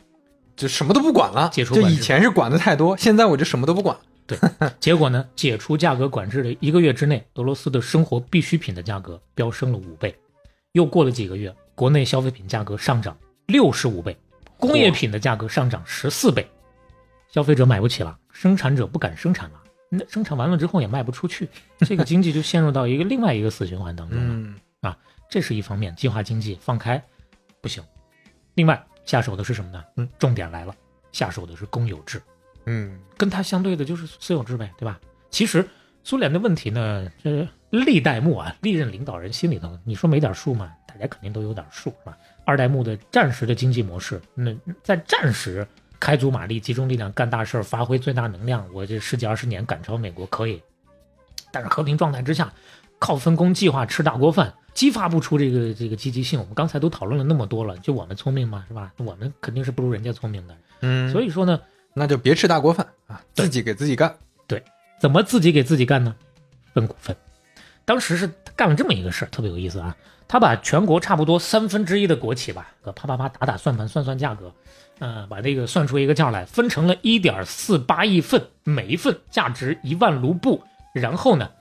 [0.56, 1.50] 就什么都不管了。
[1.52, 3.98] 解除就以前是管的太多，现在我就什么都不管。
[4.80, 10.16] 结果呢，解除价格管制的一个月之内，俄罗斯的生活必需品的价格飙升了五倍。
[10.72, 14.18] 又过了几个月，国内消费品价格上涨六十五倍，
[14.58, 16.48] 工业品的价格上涨十四倍，
[17.30, 19.64] 消费者买不起了，生产者不敢生产了。
[19.90, 21.48] 那生产完了之后也卖不出去，
[21.80, 24.34] 这个经济就陷入到一个另外一个死循环当中了。
[24.34, 24.56] 嗯
[25.30, 27.04] 这是一方面，计划经济放开
[27.60, 27.84] 不行。
[28.54, 29.84] 另外下手的是什么呢？
[29.98, 30.76] 嗯，重点来了，
[31.12, 32.22] 下手的是公有制，
[32.66, 35.00] 嗯跟他相对的就是私有制呗，对吧？
[35.30, 35.66] 其实
[36.04, 40.72] 苏联的问题呢，这历代末啊，历任领导人心里头，你说没点数吗？
[40.88, 42.18] 大家肯定都有点数，是吧？
[42.46, 45.66] 二代目的战时的经济模式，那在战时
[46.00, 50.62] 开足马力、集中力量干大事儿，发挥最大能量，我这十几二十年赶超美国可以。
[51.52, 52.52] 但是和平状态之下，
[53.00, 56.40] 靠分工计划吃大锅饭，激发不出这个这个积极性。
[56.40, 58.66] 我们刚才都讨论了那么多了，就我们聪明吗？
[58.68, 58.92] 是吧？
[58.98, 60.58] 我们肯定是不如人家聪明的。
[60.82, 61.60] 嗯，所以说呢，
[61.94, 64.16] 那就别吃大锅饭啊，自己给自己干。
[64.48, 64.62] 对
[65.00, 66.16] 怎么自己给自己干呢？
[66.74, 67.16] 分股份。
[67.86, 69.96] 当时是干了这么一个事儿，特别有意思啊。
[70.28, 74.52] 他把全国差不多三分之一的国企吧，呃啪啪啪打打算盘，算算价格，
[74.98, 81.52] 呃，把这个算出一个价来，分成了一点四八亿份，每一份价值一万卢布，然后呢，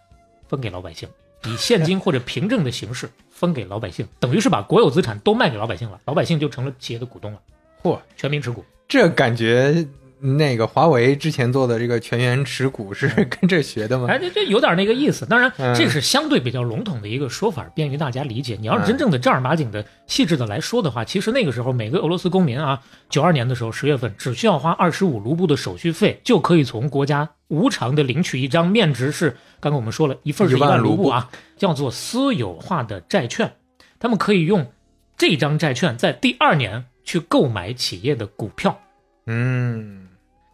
[0.48, 1.06] 分给老百姓，
[1.44, 7.40] 以现金或者凭证的形式分给老百姓，等于是把国有资产都卖给老百姓了，老百姓就成了企业的股东了，
[7.82, 8.64] 嚯，全民持股。
[8.88, 9.86] 这感觉
[10.22, 14.06] 那个华为之前做的这个全员持股是跟这学的吗？
[14.08, 15.26] 哎，这这有点那个意思。
[15.26, 18.56] 当然，嗯这是相对比较笼统的一个说法，便于大家理解。
[18.61, 29.30] 你要是真正的正儿八经的、细致的来说的话，其实那个时候每个俄罗斯公民啊，九二年的时候十月份只需要花二十五卢布的手续费，就可以从国家无偿的领取一张面值是
[29.61, 33.52] 刚刚我们说了一份是一一万万卢布啊，叫做私有化的债券。
[33.98, 34.70] 他们可以用
[35.16, 38.78] 这张债券在第二年去购买企业的股票。
[39.26, 40.08] 嗯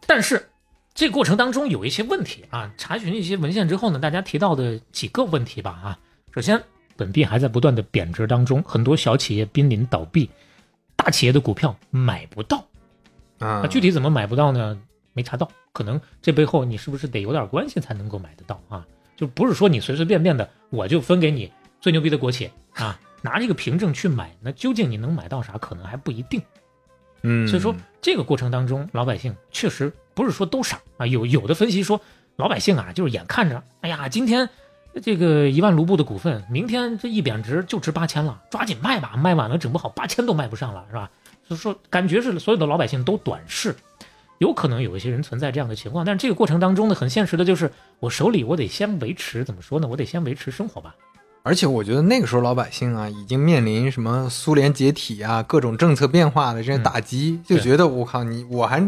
[0.09, 0.49] 但是
[0.95, 5.99] 这个过程当中有一些问题啊，查询一些文献之后呢，大家提到的几个问题吧啊，
[6.33, 6.59] 首先
[6.97, 10.27] 本币还在不断的贬值当中，很多小企业濒临倒闭，
[10.95, 12.65] 大企业的股票买不到，
[13.37, 14.81] 啊，具体怎么买不到呢？
[15.13, 18.83] 没查到，可能这背后你是不是得有点关系才能够买得到啊？
[19.15, 26.41] 就不是说你随随便便的我就分给你最牛逼的国企啊，拿这个凭证去买，那究竟你能买到啥，可能还不一定。
[27.21, 31.99] 嗯，所以说这个过程当中，老百姓确实不是说都傻啊，有有的分析说
[32.35, 34.49] 老百姓啊，就是眼看着，哎呀，今天
[35.01, 41.11] 这个一万卢布的股份，明天这一贬值就值八千了，抓紧卖吧，卖晚了整不好八千都卖不上了，是吧？
[41.47, 43.75] 所以说感觉是所有的老百姓都短视，
[44.37, 49.87] 有可能有一些人存在这样的情况，但是这个过程当中呢，很现实的就是我手里我得先维持怎么说呢？
[49.87, 50.95] 我得先维持生活吧。
[51.41, 58.83] 而且我觉得那个时候老百姓啊，已经面临什么苏联解体啊，各种政策变化的这些打击，就觉得我靠你，我还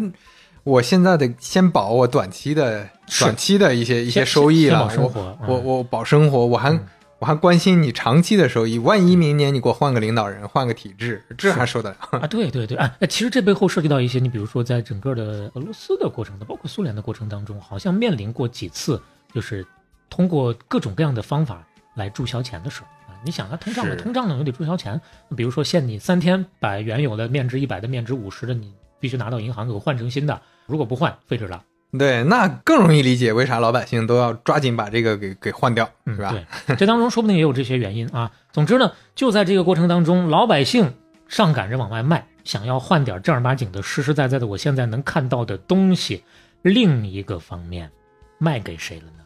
[0.63, 2.87] 我现在得先保我短期的
[3.19, 6.77] 短期的一些一些收益了，我我我保生活，我还
[7.19, 11.97] 我还关心你长期的收益，万一明年你给我换个领导人，换个体制，这还受得了？
[12.19, 12.27] 啊？
[12.27, 19.01] 对对对，哎，其实这背后涉及到一些，你比如说在整个的俄罗斯的过程的，包括苏联的过程当中，好像面临过几次，
[19.33, 19.65] 就是
[20.09, 21.65] 通过各种各样的方法。
[22.01, 24.99] 来注销钱的时候啊，你想它，通胀了通胀了，又得注销钱。
[25.37, 31.63] 比如说限你三天把原有的面值一百的面值五十的，你必须拿到银行给我换成新的，如果不换废纸了。
[31.97, 36.31] 对，那更容易理解为啥老百姓都要抓紧把这个给给换掉，是吧？
[36.65, 38.31] 对，这当中说不定也有这些原因啊。
[38.51, 40.93] 总之呢，就在这个过程当中，老百姓
[41.27, 46.23] 上赶着往外卖，想要换点正儿八经的、实实在在的，我现在能看到的东西。
[46.61, 47.91] 另一个方面，
[48.37, 49.23] 卖给谁了呢？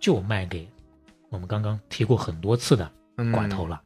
[0.00, 0.68] 就卖给。
[1.32, 3.80] 我们刚刚提过很多次的寡头了，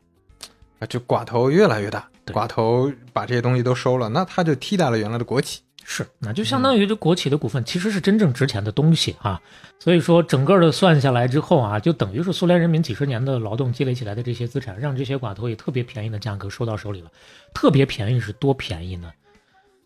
[0.81, 9.41] 啊，就寡头越来越大，寡头把这些东西都收了，那他就替代了原来的国企，是，那就相当于这国企的股份其实是真正值钱的东西啊。
[9.79, 17.13] 所以说，整个的算下来之后啊，就等于是苏联人民几十年的劳动积累起来的这些资产，让这些寡头以特别便宜的价格收到手里了。
[17.55, 19.13] 特别便宜是多便宜呢？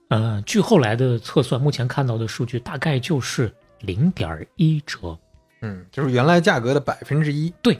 [0.08, 5.18] 呃，据后来的测算，目前看到的数据大概就是零点一折。
[5.62, 7.52] 嗯，就是原来价格的百分之一。
[7.62, 7.78] 对，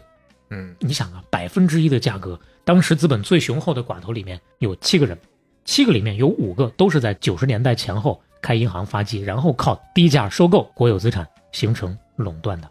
[0.51, 5.19] 嗯，你想啊，百分之一的价格，当时资本最雄厚的寡头里面有七个人，
[5.65, 12.71] 七个里面有五个都是在九十年代前后开银行发迹，然后靠低价收购国有资产形成垄断的。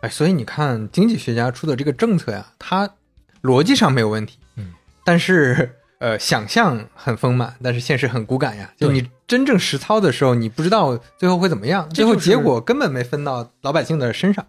[0.00, 2.88] 哎，所以你看，经济学家出的这个政策呀，它
[3.42, 4.72] 逻辑上没有问题，嗯，
[5.04, 5.76] 但是。
[5.98, 8.70] 呃，想象很丰满，但是现实很骨感呀。
[8.76, 14.44] 就你真正实操的时候，你不知道最后会怎么样，最后结果根本没分到老百姓的身上。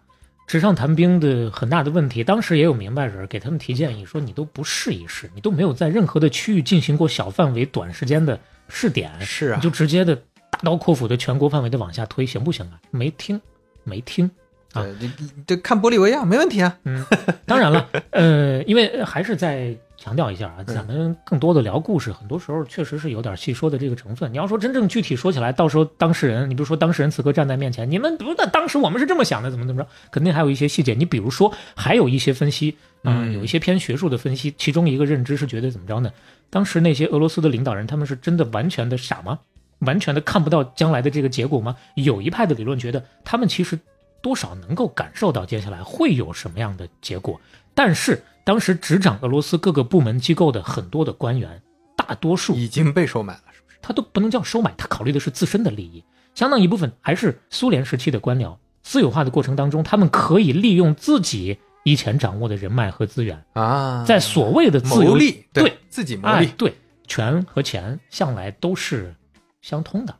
[0.45, 10.15] 纸上谈兵的很大的问题，当时也有明白人给他们提建议，说你都不试一试，你都没有在任何的区域进行过小范围、短时间的试点，是啊，你就直接的
[10.49, 12.79] 大刀阔斧的全国范围的往下推，行不行啊？
[12.91, 13.41] 没听，
[13.83, 14.31] 没听。
[14.71, 15.09] 啊，这
[15.47, 16.77] 这看玻利维亚没问题啊。
[16.85, 17.03] 嗯，
[17.45, 19.75] 当然了，呃，因为还是在
[20.07, 24.31] 强调一下啊，咱们更多的聊故事，很多时候确实是有点细说的这个成分。
[24.31, 30.93] 你要说真正具体说起来，到时候当事人，你比如说当事人此刻站在面前，你们不那当时我们是这么想的，怎么怎么着，肯定还有一些细节。
[30.93, 36.09] 你比如说，还有一些分析，嗯，有一些偏学术的分析，其中一个认知是觉得怎么着呢？
[36.49, 39.39] 当时那些俄罗斯的领导人，他们是真的完全的傻吗？
[39.79, 41.75] 完全的看不到将来的这个结果吗？
[41.95, 43.77] 有一派的理论觉得，他们其实。
[44.19, 47.39] 多少能够感受到接下来会有什么样的结果，
[47.75, 51.61] 但是当时执掌俄罗斯各个部门机构的很多的官员，
[51.97, 53.77] 大多数已经被收买了，是不是？
[53.81, 56.01] 他都不能叫收买，他考虑的是自身的利益，
[56.33, 58.55] 相当一部分还是苏联时期的官僚。
[58.83, 66.73] 私有化的过程当中，他们可以利用自己以前掌握的人脉和资源啊，在所谓的自由利，对自己谋利，对
[67.05, 69.13] 权和钱向来都是
[69.61, 70.15] 相通的。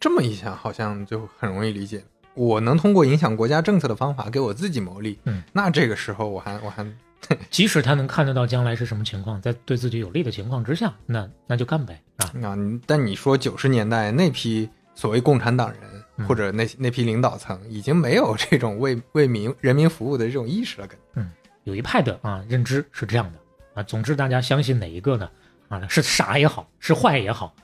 [0.00, 2.02] 这么一想，好像就很容易理解。
[2.32, 6.86] 我能通过影响国家政策的方法给我自己谋利，嗯，那这个时候我还我还，
[7.50, 12.26] 即使他能看得到将来是什么情况，在对自己有利的情况之下，那那就干呗啊！
[12.42, 12.56] 啊，
[12.86, 21.30] 但你说九十年代那批所谓共产党人或者那那批领导层，已经没有这种为为民人民服务的这种意识了感，嗯，
[21.64, 23.38] 有一派的啊认知是这样的
[23.74, 23.82] 啊。
[23.82, 25.30] 总之，大家相信哪一个呢？
[25.68, 27.54] 啊，是傻也好，是坏也好，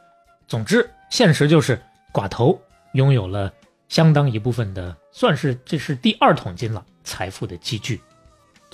[0.46, 1.80] 总之，现实就是
[2.12, 2.60] 寡头
[2.92, 3.52] 拥有了。
[3.88, 8.00] 相当一部分的，算是这是第二桶金了，财富的积聚。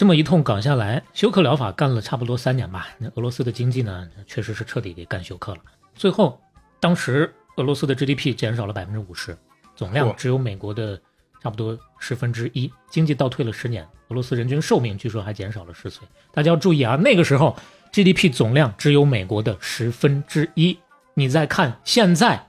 [0.02, 2.88] 这么一通搞下来，休克疗法干了差不多三年吧。
[2.98, 5.60] 那俄罗斯的经济呢，确实是彻底给干休克了。
[5.94, 6.40] 最后，
[6.80, 9.38] 当时俄罗斯的 GDP 减少了百分之五十，
[9.76, 11.00] 总量只有美国的
[11.40, 13.84] 差不多十分之一，经济倒退了十年。
[14.08, 16.04] 俄罗斯人均寿命据说还减少了十岁。
[16.32, 17.56] 大家要注意啊，那个时候
[17.92, 20.76] GDP 总量只有美国的十分之一。
[21.14, 22.44] 你再看现在，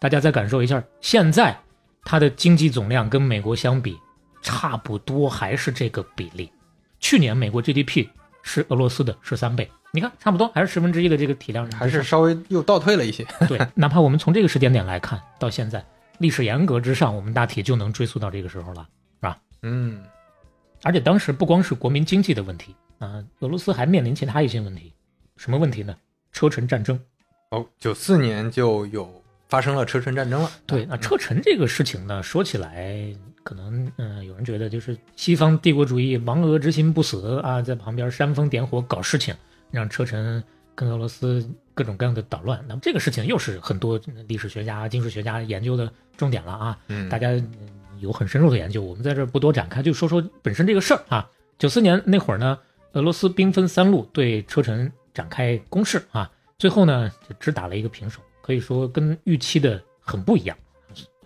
[0.00, 1.58] 大家再感受一下现在。
[2.04, 3.98] 它的经济总量跟美国相比，
[4.40, 6.48] 差不多还是这个比例。
[7.02, 8.08] 去年美国 GDP
[8.42, 13.26] 是俄罗斯的十三倍，你看差不多还是十分之一的这个体量，还是稍微又倒退了一些。
[13.46, 15.84] 对，哪怕我们从这个时间点来看，到现在
[16.18, 19.38] 历史严格之上，我们大体就能追溯到这个时候了，是吧？
[19.62, 20.02] 嗯。
[20.84, 24.94] 而且当时不光是国民经济的问题啊，俄罗斯还面临其他一些问题，
[25.36, 25.94] 什么问题呢？
[26.32, 26.98] 车臣战争。
[27.50, 29.21] 哦，九四年就有。
[29.52, 30.50] 发生了车臣战争了。
[30.64, 32.96] 对，那车臣这个事情呢，说起来
[33.42, 39.34] 可能嗯、呃有人觉得就是西方帝国主义亡俄之心不死啊，在旁边煽风点火搞事情，
[39.70, 40.42] 让车臣
[40.74, 42.64] 跟俄罗斯各种各样的捣乱。
[42.66, 46.78] 那么这个事情又是很多历史学家、军事学家研究的重点了啊。
[46.88, 47.68] 嗯，大家嗯
[48.00, 51.28] 有很深入的研究，我们在这儿不多展开，就说说本身这个事儿啊。
[51.58, 52.58] 九四年那会儿呢，
[52.92, 60.54] 俄罗斯兵分三路对车臣展开攻势啊，最后呢就只打了一个平手，可以说跟预期的很不一样，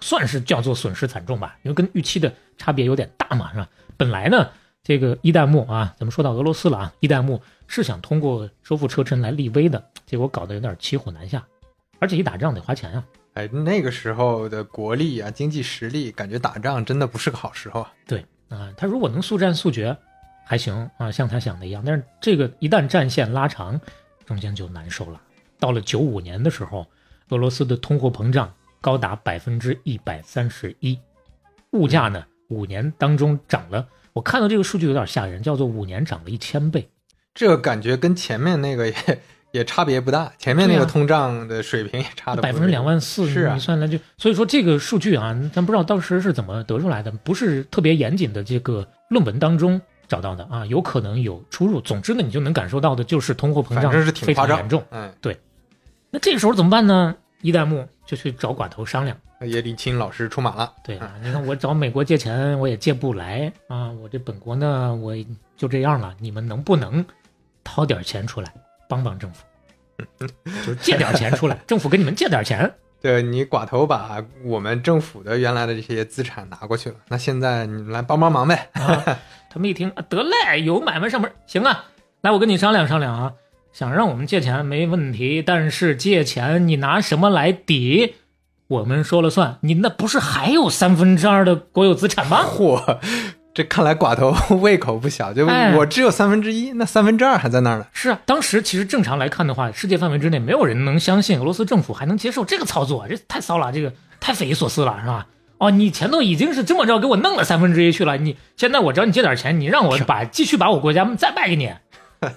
[0.00, 3.68] 算是叫做损失惨重吧，因为跟预期的差别有点大嘛，是吧？
[3.96, 4.50] 本来呢，
[4.84, 11.44] 这个伊旦木啊，咱们说到俄罗斯了啊，伊旦木是想通过收复车臣来立威的，结果搞得有点骑虎难下，
[11.98, 13.04] 而且一打仗得花钱啊、
[13.34, 17.92] 哎，那个时候的国力啊，经济实力，感觉打仗真的不是个好时候啊。
[18.06, 19.96] 对啊、他如果能速战速决，
[20.44, 21.82] 还行啊，像他想的一样。
[21.84, 23.80] 但是这个一旦战线拉长，
[24.24, 25.20] 中间就难受了。
[25.58, 26.86] 到了九五年的时候，
[27.31, 30.99] 俄罗斯的通货膨胀高达百分之一百三十一，
[31.72, 36.89] 物价呢五年当中涨了，我看到这个数据有点吓人，叫做五年涨了一千倍。
[37.35, 38.95] 这个感觉跟前面那个也
[39.53, 51.81] 也差别不大，前面那个通胀的水平也差的百分之两万四，是啊你算来就，所以说这个数据啊，咱不知道当时是怎么得出来的，不是特别严谨的这个论文当中找到的啊，有可能有出入。
[51.81, 54.85] 总之呢，你就能感受到的就是通货膨胀是挺非常严重。
[54.91, 55.12] 嗯，
[56.16, 57.14] 那这个时候怎么办呢？
[57.42, 60.72] 一代目就去找寡头商量，叶利钦老师出马了。
[60.82, 65.14] 对啊，你看我找美国借钱，我也借不来啊，我这本国呢，我
[65.58, 67.04] 就这样了，你们能不能
[67.62, 68.50] 掏点钱出来
[68.88, 69.44] 帮帮政府？
[70.18, 78.70] 就是借点钱出来，政府给你们借点钱， 对你寡头把我们政府的原来的这些资产拿过去了，那现在你们来帮帮忙呗。
[78.72, 79.04] 啊，
[79.50, 81.84] 他们一听啊，得嘞，有买卖上门，行啊，
[82.22, 83.34] 来，我跟你商量商量啊，
[83.77, 88.14] 想让我们借钱没问题，但是借钱你拿什么来抵？
[88.68, 92.41] 我们说了算，你那不是还有三分之二的国有资产吗？
[92.49, 92.99] 嚯，
[93.53, 97.87] 这看来寡头 胃口不小，就哎我只有三分之一，那三分之二还在那儿呢。
[97.93, 105.27] 是啊，当时其实正常来看的话，世界范围之内没有人能相信俄罗斯政府还能接受这个操作，这太骚了，这个太匪夷所思了，是吧？
[105.59, 111.70] 哦，你前头已经是这么着给我弄了三分之一去了，你现在我找你借点钱，你让我 把继续把我国家再卖给你，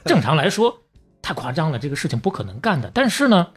[0.04, 0.82] 正常来说
[1.22, 2.90] 太夸张了，这个事情不可能干的。
[2.94, 3.48] 但是呢，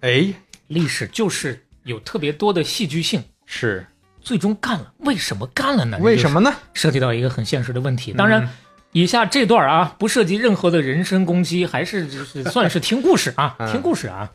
[0.00, 0.32] 哎，
[0.68, 3.86] 历史就是有特别多的戏剧性，是
[4.20, 5.98] 最终干了，为什么干了呢？
[6.00, 6.52] 为什么呢？
[6.72, 8.12] 涉及到一个很现实的问题。
[8.12, 8.48] 当然嗯，
[8.92, 14.30] 以下这段啊，不涉及任何的人身攻击，还是就是算是听故事啊， 嗯听故事啊。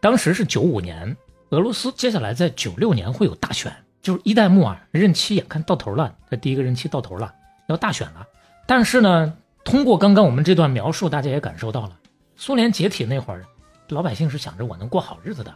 [0.00, 1.16] 当时是九五年，
[1.50, 3.72] 俄罗斯接下来在九六年会有大选，
[4.02, 7.32] 就是一代目啊，任期眼看到头了，这第一个任期到头了，
[7.68, 8.26] 要大选了。
[8.66, 9.32] 但是呢，
[9.66, 11.98] 通过刚刚我们这段描述，大家也感受到了，
[12.36, 13.44] 苏联解体那会儿，
[13.88, 15.52] 老百姓是想着我能过好日子的。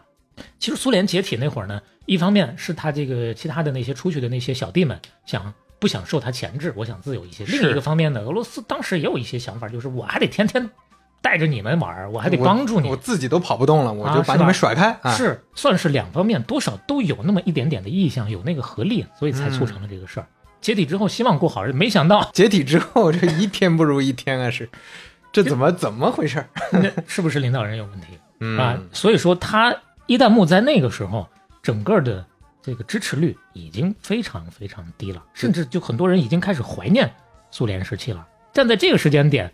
[0.59, 7.45] 其实苏联解体那会儿呢，一方面是他这个其他的那些出去的那些小弟们想不想受他钳制，我想自由一些。
[7.45, 10.69] 另一个方面呢，俄罗斯当时也有一些想法，就是我还得天天
[11.23, 15.15] 带着你们玩，我还得帮助你我，我自己都跑不动了，我就把你们甩开啊！
[15.15, 20.27] 是算是两方面多少都有那么一点点的意向，有那个合力，所以才促成了这个事儿。
[20.61, 24.51] 解体之后希望过好日子，没想到 解体之后，这一天不如一天啊！
[24.51, 24.69] 是，
[25.33, 26.45] 这怎么怎么回事
[27.07, 28.07] 是不是领导人有问题？
[28.41, 29.75] 嗯啊，所以说他
[30.07, 31.29] 伊旦木在那个时候，
[31.63, 32.25] 整个的
[32.63, 37.11] 这个支持率已经非常非常低了，甚至就很多人已经开始怀念
[37.51, 38.27] 苏联时期了。
[38.53, 39.53] 站在这个时间点，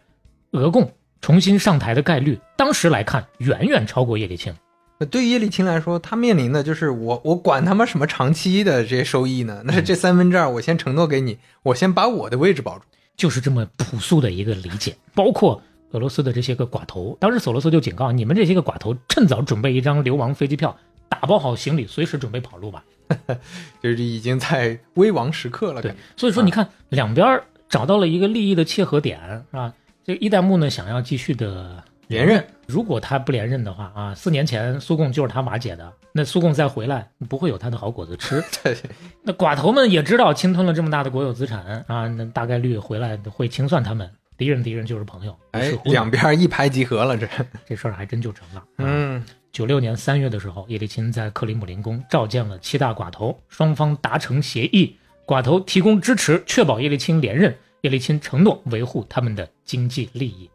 [0.52, 4.56] 俄共重新上台的概率，当时来看远远超过叶利钦。
[4.98, 9.62] 那对于叶利钦来说，他面临的就是我我管他妈什么长期的这些收益呢？
[9.64, 12.84] 那是这三分之二，我先承诺给你，我先把我的位置保住。
[13.16, 17.16] 就是这么朴素的一个理解，包括俄罗斯的这些个寡头。
[17.18, 20.76] 当时索罗斯就警告你们这些个寡头，趁早准备一张流亡飞机票，
[21.08, 22.84] 打包好行李，随时准备跑路吧。
[23.82, 25.80] 就是已经在危亡时刻了。
[25.80, 27.40] 对，所以说你看两边
[27.70, 29.18] 找到了一个利益的切合点，
[29.50, 29.72] 是吧？
[30.04, 38.42] 这个伊旦木呢想要继续的连任，如果他不连任的话啊，四年前苏共就是他瓦解的，那苏共再回来不会有他的好果子吃。
[38.62, 38.76] 对，
[39.22, 44.10] 那寡头们也知道侵吞了这么大的国有资产啊，那大概率回来会清算他们。
[44.38, 47.26] 敌人敌人就是朋友，哎两边一拍即合了，这。
[47.64, 48.60] 这事儿还真就成了。
[48.60, 54.94] 啊，嗯，九六年三月的时候，叶利钦在克里姆林宫召见了七大寡头，双方达成协议，
[55.26, 60.50] 寡头提供支持，确保叶利钦连任，叶利钦承诺维护他们的经济利益。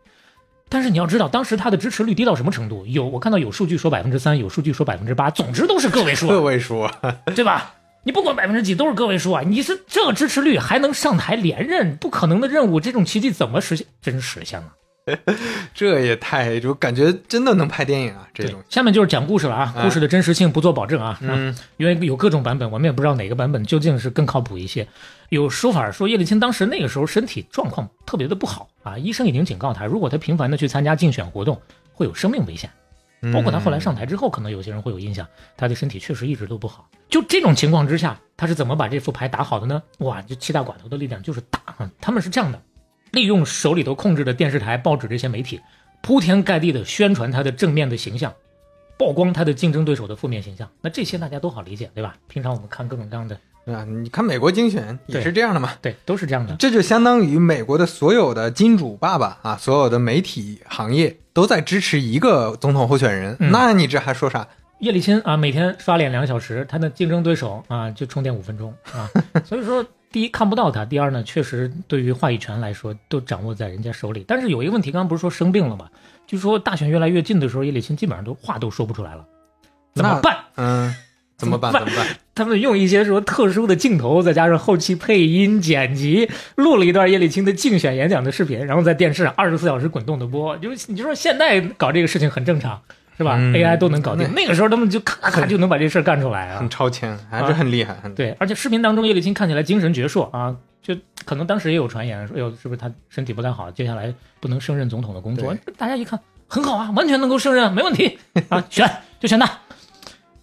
[0.71, 2.85] 但是你要知道，当时他的支持率低到什么程度？
[2.87, 6.89] 有我看到有数据说百分之三，有数据说百分之八，总之都是个位数啊、个位数，
[7.35, 7.73] 对吧？
[8.03, 9.43] 你不管百分之几都是个位数啊！
[9.45, 13.85] 你是这个支持率还能上台连任，不可能的任务，这种奇迹怎么实现？
[14.01, 14.73] 真实现了。
[15.73, 18.27] 这也太就感觉真的能拍电影啊！
[18.33, 24.87] 这种，下面就是讲故事了啊，哎故事的真实性不做保证啊，嗯，因为有各种版本，我们也不知道哪个版本究竟是更靠谱一些。
[25.31, 31.61] 有说法说叶利钦当时那个时候身体状况特别的不好啊，医生已经警告他，如果他频繁的去参加竞选活动，
[31.93, 32.69] 会有生命危险。
[33.21, 35.25] 嗯包括他后来上台之后，可能有些人会有印象，
[35.55, 36.89] 他的身体确实一直都不好。
[37.07, 39.81] 就这种情况之下，他是怎么把这副牌打好的呢？
[39.99, 41.89] 哇，这七大寡头的力量就是大啊！
[42.01, 42.61] 他们是这样的，
[43.11, 45.61] 利用手里头控制的电视台、报纸这些媒体，
[46.01, 48.33] 铺天盖地的宣传他的正面的形象，
[48.97, 50.69] 曝光他的竞争对手的负面形象。
[50.81, 52.17] 那这些大家都好理解，对吧？
[52.27, 56.55] 平常我们看各种各样的，对啊，你看美国精选也是这样的嘛，对，都是这样的。
[56.57, 64.47] 这就相当于美国的所有的金主爸爸啊，所有的媒体行业都在支持一个总统候选人，嗯那你这还说啥？
[64.79, 69.07] 叶利钦啊，每天刷脸两个小时，他的竞争对手啊就充电五分钟啊，
[69.45, 74.25] 所以说第一看不到他，第二呢，确实对于话语权来说都掌握在人家手里。
[74.27, 75.87] 但是有一个问题，刚刚不是说生病了吗？
[76.25, 79.23] 据说大选越来越近的时候，叶利钦基本上都话都说不出来了，
[79.93, 80.37] 怎么办？
[80.55, 80.95] 嗯，
[81.41, 81.71] 怎么办？
[81.73, 82.07] 怎么办？
[82.35, 90.55] 他们用一些什么特殊的镜头，再加上后期配音剪辑，录了一段叶利钦的竞选演讲的视频，然后在电视上二十四小时滚动的播。
[90.57, 92.79] 就是你就说现在搞这个事情很正常，
[93.17, 94.31] 是吧、嗯 a i 都能搞定。
[94.33, 96.69] 那个时候他们就咔咔就能把这事儿干出来啊很。
[96.69, 97.95] 超前，还是很厉害。
[98.01, 105.55] 很对，而且视频当中叶利钦看起来精神矍铄啊，就可能当时也有传言说，哎呦，是不是他身体不太好，接下来不能胜任总统的工作？
[105.77, 108.17] 大家一看很好啊，完全能够胜任，没问题
[108.49, 108.89] 啊，选
[109.19, 109.59] 就选他，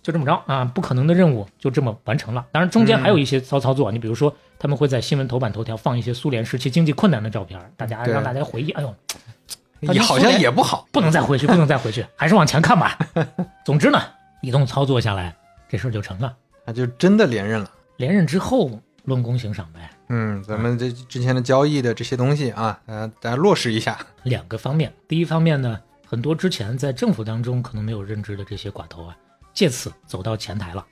[0.08, 2.46] 就这么着啊，不可能的任务就这么完成了。
[2.50, 8.94] 当然中间还有一些骚操作，你比如说他们会在新闻头版头条放一些苏联时期经济困难的照片，大家让大家回忆，哎呦，
[9.92, 10.88] 也好像也不好。
[10.90, 12.98] 不能再回去，不能再回去， 还是往前看吧。
[13.66, 14.00] 总之呢，
[14.40, 15.36] 一通操作下来，
[15.68, 16.34] 这事儿就成了。
[16.64, 17.70] 那就真的连任了。
[17.98, 19.90] 连任之后论功行赏呗。
[20.08, 23.98] 嗯，咱们这之前的交易的这些东西啊，呃大家落实一下。
[24.22, 29.14] 两个方面，第一方面呢，很多之前在政府当中可能没有认知的这些寡头啊，
[29.58, 30.86] 借此走到前台了，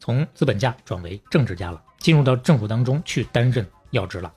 [0.00, 4.34] 从资本家转为政治家了，进入到政府当中去担任要职了。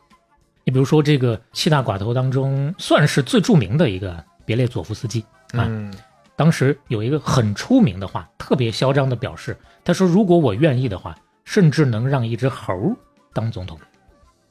[0.63, 5.21] 你比如说这个七大寡头当中，算是最著名的一个别列佐夫斯基
[5.53, 5.91] 啊，嗯，
[6.35, 12.95] 当时有一个很出名的话，特别嚣张的表示，他说如果我愿意的话，甚至能让一只猴
[13.33, 13.79] 当总统。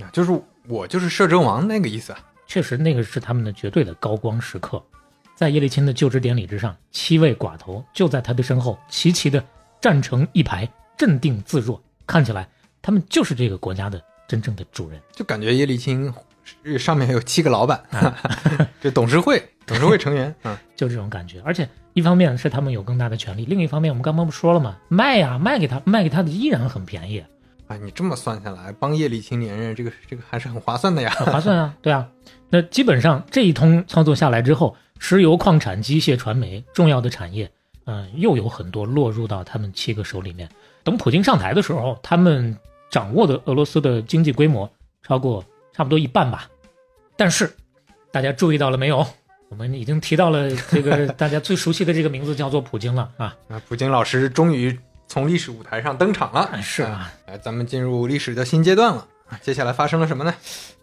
[0.01, 2.18] 啊就是我就是摄政王那个意思啊。
[2.49, 4.83] 确实，那个是他们的绝对的高光时刻。
[5.41, 9.43] 在叶利钦的就职典礼之上，七位寡头就在他的身后齐齐的
[9.80, 10.68] 站成一排，
[10.99, 12.47] 镇定自若，看起来
[12.82, 15.01] 他们就是这个国家的真正的主人。
[15.12, 16.12] 就感觉叶利钦
[16.45, 17.82] 是上面有七个老板，
[18.82, 21.41] 这董事会 董事会成员，嗯，就这种感觉。
[21.43, 24.76] 而且一方面是他们有更大的权利，另一方面我们刚刚不说了吗？
[24.88, 27.24] 卖呀、卖给他，卖给他的依然很便宜，
[27.66, 31.09] 啊，你这么算下来，帮叶利钦连任，这个这个还是很划算的呀。
[31.16, 32.07] 很划算啊，对啊。
[32.51, 37.51] 那基本上这一通操作下来之后，石油、矿产、机械、传媒重要的产业，
[37.86, 40.48] 嗯、又有很多落入到他们七个手里面。
[40.84, 42.57] 等普京上台的时候，他们
[42.90, 44.70] 掌握的俄罗斯的经济规模
[45.03, 46.48] 超过差不多一半吧。
[47.16, 47.51] 但是，
[48.12, 49.05] 大家注意到了没有？
[49.48, 53.36] 我们已经提到了这个 大家最熟悉的这个名字，叫做普京了啊。
[53.48, 54.78] 啊，普京老师终于
[55.09, 59.07] 从历史舞台上登场了，是啊，哎，咱们进入历史的新阶段了。
[59.28, 60.34] 啊接下来发生了什么呢？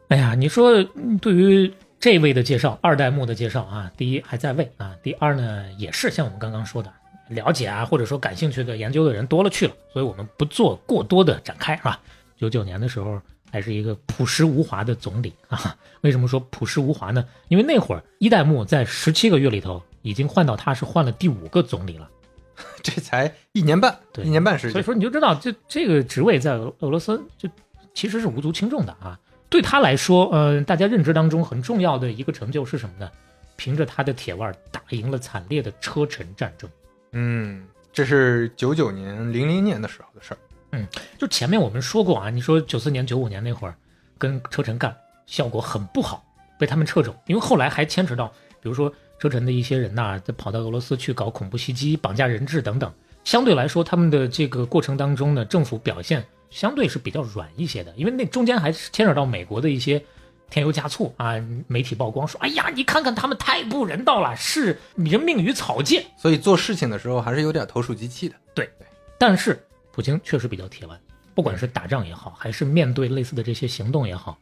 [0.09, 1.72] 哎呀，你说嗯对于
[2.08, 6.89] 这位的介绍，二代目的介绍啊，第一还在位啊，第二呢也是像我们刚刚说的，
[7.28, 11.99] 了解啊或者说感兴趣的研究的人多了去了，所以我们不做过多的展开，是吧？
[12.38, 15.76] 九九年的时候还是一个朴实无华的总理啊。
[15.99, 17.28] 为什么说朴实无华呢？
[17.49, 22.10] 因为那会儿一代目在十七个月里头已经换到他是换了第五个总理了。
[22.82, 27.49] 这才一年半，对一年半时间，所以说你就知道，这这个职位在俄俄罗斯就
[27.93, 29.20] 其实是无足轻重的啊。
[29.50, 33.10] 对他来说，呃，大家认知当中很重要的一个成就是什么呢？
[33.56, 36.70] 凭着他的铁腕打赢了惨烈的车臣战争。
[37.14, 40.38] 嗯，这是九九年、零零年的时候的事儿。
[40.74, 40.86] 嗯
[41.18, 43.76] 就前面我们说过啊，你说九四年、九五年那会儿
[44.18, 44.95] 跟车臣干，
[45.26, 46.24] 效果很不好，
[46.60, 48.28] 被他们撤走，因为后来还牵扯到，
[48.62, 52.93] 比如说车臣的一些人呐、再跑到俄罗斯去搞恐怖袭击、绑架人质等等。
[53.24, 60.02] 相对来说，他们的这个过程当中呢，政府表现相对是比较软一些的，因为那中间还牵扯到美国的一些
[60.50, 61.36] 添油加醋啊，
[61.68, 66.06] 媒体曝光说，哎呀，你看看他们太不人道了，视人命于草芥。
[66.18, 68.36] 所以做事情的时候还是有点投鼠忌器的。
[68.54, 68.70] 对
[69.18, 71.00] 但是普京确实比较铁腕，
[71.36, 74.38] 不管是打仗也好，还是面对类似的这些行动也好，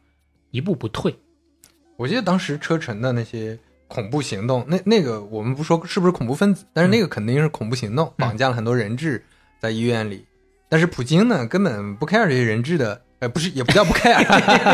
[0.50, 1.14] 一步不退。
[1.96, 9.24] 我记得当时车臣的那些恐怖行动，那那个我们不说是不是恐怖分子，但是那个肯定是恐怖行动，绑架了很多人质
[9.58, 10.24] 在医院里。
[10.68, 14.24] 但是普京呢，根本不 care 这些人质的，呃，不是，也不叫不 care。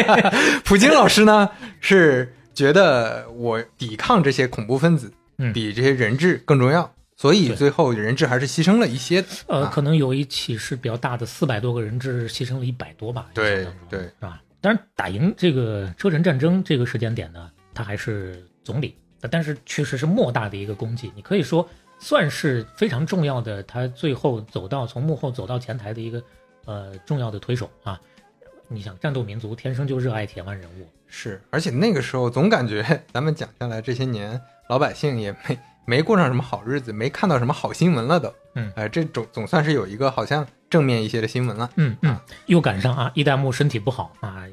[0.64, 9.24] 普京老师呢是觉得我抵抗这些恐怖分子嗯比这些人质更重要，所以最后人质还是牺牲了一些。
[9.46, 13.26] 呃，啊可能有一起是比较大的，四百多个人质牺牲了一百多吧。
[13.34, 14.40] 对对是吧？
[14.60, 18.96] 当然，打赢这个车臣战争这个时间点呢，他还是总理，
[19.30, 21.10] 但是确实是莫大的一个功绩。
[21.16, 21.68] 你可以说
[22.02, 26.20] 算是非常重要的，他最后走到从幕后走到前台的一个
[26.64, 27.98] 呃重要的推手啊。
[28.66, 32.82] 你想，战斗民族天生就热爱铁腕人物，是，而且那个时候总感觉
[33.12, 38.34] 咱们讲下来这些年，老百姓也没没过上什么好日子，没看到什么好新闻了都。
[38.54, 41.70] 嗯哎、这总总算是有一个好像正面一些的新闻了。
[41.76, 44.44] 嗯嗯，又赶上啊，一代目身体不好啊，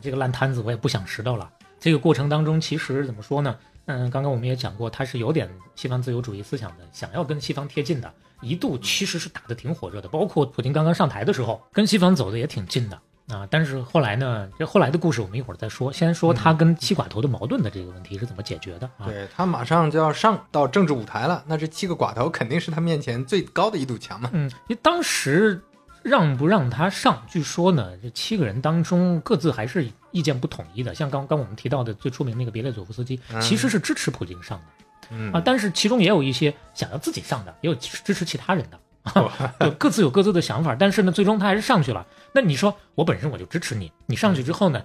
[0.00, 1.50] 这个烂摊子我也不想拾到了。
[1.80, 3.58] 这个过程当中，其实怎么说呢？
[3.86, 10.08] 嗯，刚刚我们也讲过，他是有点西方自由主义思想的，想要跟西方贴近的，一度其实是打得挺火热的。
[10.08, 13.46] 包括普京刚刚上台的时候，跟西方走的也挺近的啊。
[13.50, 15.92] 但是后来呢，这后来的故事我们一会儿再说。
[15.92, 19.06] 先说他跟七寡头的矛盾的这个问题是怎么解决的啊？
[19.06, 24.30] 对他马上就要上到政治舞台了，那这七个寡头肯定是他面前最高的一堵墙嘛。
[24.32, 25.60] 嗯，因为当时
[26.04, 30.94] 让不让他上，据说呢，这七个人当中各自还是意见不统一的。
[30.94, 34.64] 像刚刚我们提到的最出名那个别列佐夫斯基，嗯其实是支持普京上的
[35.10, 38.78] 嗯啊，但是其中也有一些想要自己上的，也有支持其他人的。
[39.58, 42.06] 就各自有各自的想法，但是呢，最终他还是上去了。
[42.32, 44.80] 那你说我本身我就支持你，你上去之后呢，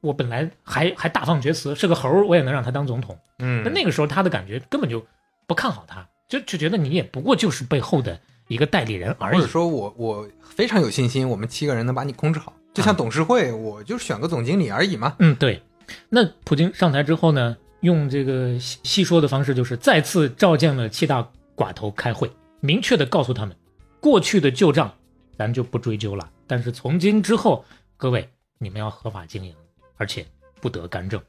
[0.00, 3.18] 我本来还还大放厥词，是个猴儿，我也能让他当总统。
[3.40, 5.06] 嗯，那那个时候他的感觉根本就
[5.46, 8.18] 不看好他，就就觉得你也不过就是背后的
[8.48, 9.46] 一个代理人而已或者。
[9.46, 15.14] 说我我非常有信心，我们七个人能把你控制好，就像董事会，我就选个总经理而已嘛。
[15.20, 15.62] 嗯，对。
[16.10, 21.26] 那普京上台之后呢，用这个细细说的方式，就是再次召见了七大
[21.56, 22.30] 寡头开会，
[22.60, 23.56] 明确的告诉他们，
[24.00, 24.92] 过去的旧账
[25.38, 27.64] 咱就不追究了，但是从今之后，
[27.96, 28.28] 各位
[28.58, 29.54] 你们要合法经营，
[29.96, 30.26] 而且
[30.60, 31.20] 不得干政。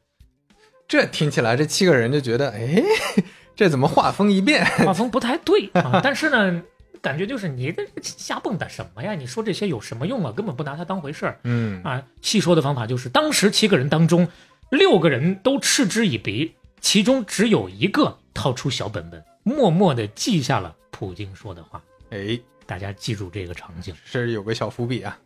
[0.88, 2.84] 这听起来这七个人就觉得，哎，
[3.56, 4.66] 这怎么画风一变？
[4.86, 6.62] 画风不太对啊， 但是呢，
[7.02, 9.14] 感觉就是你这瞎蹦跶什么呀？
[9.14, 10.32] 你说这些有什么用啊？
[10.32, 11.40] 根本不拿它当回事儿。
[11.44, 14.28] 嗯啊，细说的方法就是，当时七个人当中，
[14.70, 21.82] 六个人都嗤之以鼻，其中只有一个掏出小本本，默默地记下了普京说的话。
[22.10, 23.96] 哎，大家记住这个场景。
[24.04, 25.18] 是有个小伏笔啊。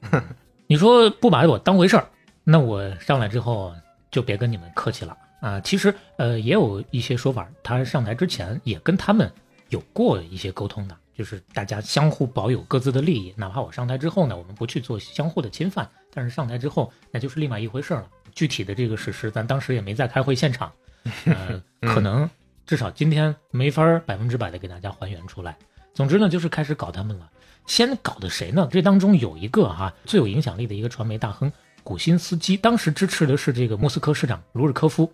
[0.68, 2.08] 你说不把我当回事儿，
[2.44, 3.74] 那我上来之后
[4.12, 5.60] 就别跟你们客气了啊。
[5.60, 9.32] 其实呃，也有一些说法，他上台之前也跟他们
[9.70, 18.08] 有过一些沟通的，就是大家相互保有各自的利益，哪怕我上台之后呢，我们不去做相互的侵犯，但是上台之后那就是另外一回事儿了。
[18.34, 20.72] 具体的这个史实，咱当时也没在开会现场，
[21.26, 22.28] 呃，可能
[22.66, 25.56] 至少今天没法儿百分之百的给大家还原出来。
[25.94, 27.30] 总之呢，就是开始搞他们了。
[27.68, 28.68] 先搞的谁呢？
[28.72, 31.52] 这当中有一个哈、最有影响力的一个传媒大亨
[31.84, 35.14] 古辛斯基，当时支持的是这个莫斯科市长卢日科夫，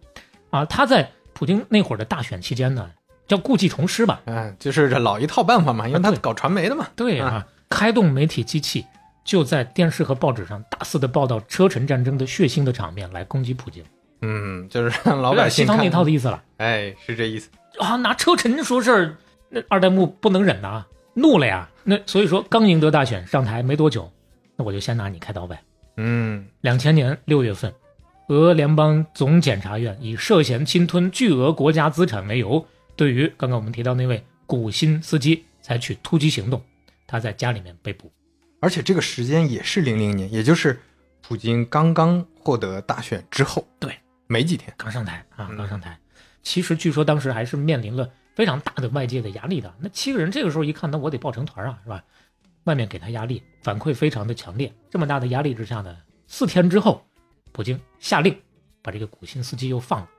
[0.49, 2.89] 啊，他在普京那会儿的大选期间呢，
[3.29, 6.87] 叫故技重施吧，嗯，就是这老一套办法嘛，因为他搞传媒的嘛。
[6.95, 8.85] 对啊，开动媒体机器，
[9.23, 13.83] 就在电视和报纸上大肆的报道车臣战争的血腥的场面，来攻击普京，
[14.23, 16.43] 嗯，就是让 老百姓看点西方那套的意思了。
[16.57, 17.49] 哎，是这意思。
[17.79, 19.15] 啊，拿车臣说事儿，
[19.47, 24.11] 那二代目不能忍呐，怒了呀，那所以说刚赢得大选上台没多久，
[24.55, 25.61] 那我就先拿你开刀呗。
[25.97, 26.47] 嗯。
[26.61, 27.71] 两千年六月份，
[28.29, 32.65] 俄联邦总检察院以涉嫌侵吞巨额国家资产为由，
[32.99, 36.61] 对于刚刚我们提到那位古辛斯基采取突击行动，
[37.07, 38.11] 他在家里面被捕。
[38.59, 40.77] 而且这个时间也是零零年，也就是
[41.21, 43.97] 普京刚刚获得大选之后，对，
[44.27, 44.73] 没几天。
[44.75, 45.97] 刚上台啊，嗯刚上台。
[46.43, 49.73] 其实据说当时还是面临了非常大的外界的压力的。
[49.79, 52.03] 那七个人这个时候一看，那我得抱成团啊，是吧？
[52.65, 54.69] 外面给他压力，反馈非常的强烈。
[54.89, 55.95] 这么大的压力之下呢，
[56.27, 57.07] 四天之后，
[57.53, 58.37] 普京下令
[58.81, 60.09] 把这个古辛斯基又放了。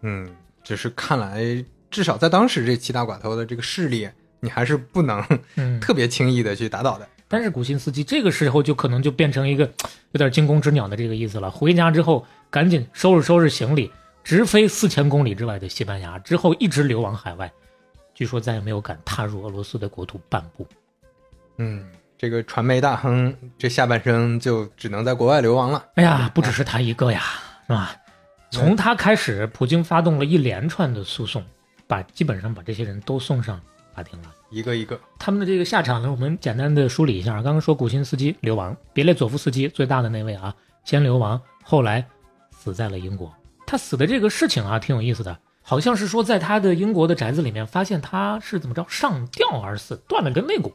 [0.00, 0.28] 嗯，
[0.64, 1.64] 只是看来，
[1.96, 4.06] 至少在当时这七大寡头的这个势力，
[4.40, 5.24] 你还是不能
[5.54, 7.08] 嗯， 特别轻易的去打倒的。
[7.26, 9.64] 但是古辛斯基这个时候就可能就变成一个
[10.12, 11.50] 有点惊弓之鸟的这个意思了。
[11.50, 13.90] 回家之后，赶紧收拾收拾行李，
[14.22, 17.50] 直飞四千公里之外的西班牙，之后一直流亡海外，
[18.14, 20.66] 据说再也没有敢踏入俄罗斯的国土半步。
[21.56, 21.82] 嗯，
[22.18, 25.82] 这个传媒大亨这下半生就只能在国外流亡了。
[25.94, 27.22] 哎呀，不只是他一个呀，
[27.66, 27.96] 是吧？
[28.50, 31.44] 从他开始，普京发动了一连串的诉讼，
[31.86, 33.60] 把基本上把这些人都送上
[33.94, 34.32] 法庭了。
[34.50, 37.34] 一个一个，他们的这个下场呢，我们简单的梳理一下。
[37.34, 42.06] 刚刚说古辛斯基流亡，别列佐夫斯基最大的那位啊，先流亡，后来
[42.50, 43.32] 死在了英国。
[43.66, 50.72] 他死的这个事情啊，挺有意思的，好像是说在他的英国的宅子里面发现他是怎么着上吊而死，断了根肋骨。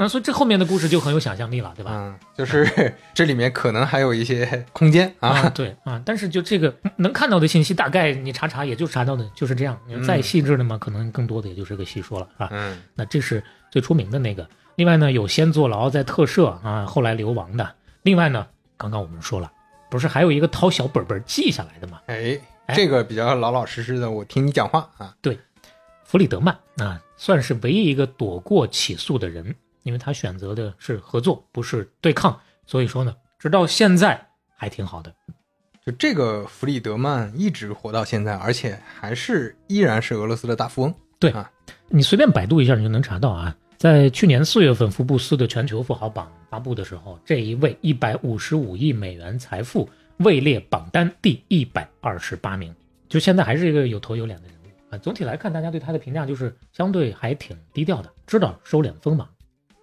[0.00, 1.90] 那所以这后面的故事就很有想象力了，对吧？
[1.92, 5.48] 嗯，就是 这里面可能还有一些空间啊，啊。
[5.50, 9.76] 对啊，但是就这个能看到的信息，大概你查查，也就查到的就是这样。
[10.06, 12.48] 再细致的嘛，可能更多的也就是个细说了，是吧？
[12.52, 13.42] 嗯那这是
[13.72, 14.48] 最出名的那个。
[14.76, 17.74] 另外呢，有先坐牢再特赦啊，后来流亡的。
[18.02, 18.46] 另外呢，
[18.76, 19.50] 刚刚我们说了，
[19.90, 22.00] 不是还有一个掏小本本记下来的吗？
[22.06, 25.12] 哎，哎这个比较老老实实的，我听你讲话啊。
[25.20, 25.36] 对
[26.04, 32.38] 弗里德曼啊，算是唯一一个躲过起诉的人，因为他选择的是合作，不是对抗。
[32.66, 35.14] 所以说呢，直到现在还挺好的。
[35.86, 40.94] 就这个弗里德曼一直活到现在，而且还是依然是俄罗斯的大富翁。
[41.18, 41.50] 对啊，
[41.88, 43.56] 你随便百度一下，你就能查到啊。
[43.78, 52.74] 在去年四月份，福布斯的全球富豪榜发布的时候，这一位一百五十五亿美元财富位列榜单第一百二十八名，
[53.08, 54.98] 就现在还是一个有头有脸的人物啊。
[54.98, 59.26] 总体来看，大家对他的评价就是相对还挺低调的，知道收敛锋芒。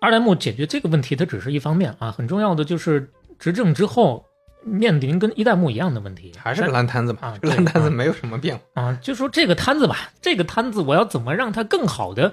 [0.06, 4.24] 阿莱木解决这个问题，它只是一方面啊，很重要的就是执政之后
[4.62, 7.36] 面临跟一代目一样的问题，还是个烂摊子嘛。
[7.42, 8.84] 烂摊子没有什么变化。
[8.84, 12.32] 啊，就说这个摊子吧，这个摊子我要怎么让它更好的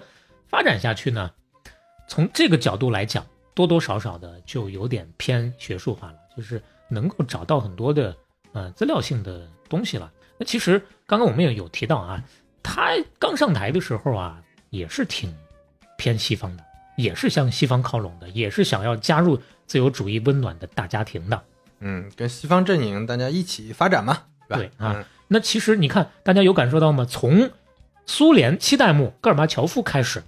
[0.49, 1.31] 发展下去呢？
[2.07, 8.14] 从这个角度来讲，多多少少的就有点偏学术化了，就是能够找到很多的
[8.53, 10.12] 呃资料性的东西了。
[10.37, 12.23] 那其实刚刚我们也有提到啊，
[12.62, 15.35] 他刚上台的时候啊，也是挺
[15.97, 16.62] 偏西方的，
[16.97, 21.43] 也是向西方靠拢的，也是想要加入自由主义温暖的大家庭的。
[21.80, 24.18] 嗯，跟西方阵营大家一起发展嘛，
[24.49, 24.57] 对吧？
[24.57, 27.07] 对啊嗯那其实你看，大家有感受到吗？
[27.09, 27.51] 从
[28.05, 30.22] 苏联七代目戈尔巴乔夫开始，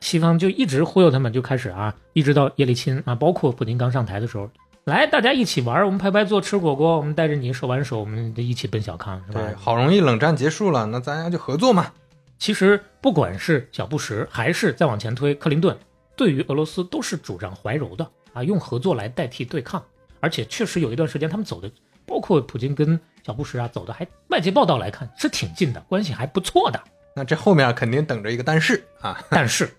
[0.00, 4.50] 西方就一直忽悠他们，就开始啊，一直到叶利钦啊，包括普京刚上台的时候，
[4.82, 9.40] 来大家一起玩，我们拍拍坐吃火锅，我们带着你手挽手，我们一起奔小康，是吧？
[9.40, 11.92] 对，好容易冷战结束了，那咱俩就合作嘛。
[12.36, 15.78] 其实不管是小布什还是再往前推克林顿，
[16.18, 19.82] 对于俄罗斯都是主张怀柔的啊，用合作来代替对抗。
[20.20, 21.70] 而且确实有一段时间他们走的，
[22.04, 26.82] 包括普京跟小布什啊走的还，外界报道来看是挺近的，关系还不错的。
[27.14, 29.72] 那这后面肯定等着一个但是啊， 但是，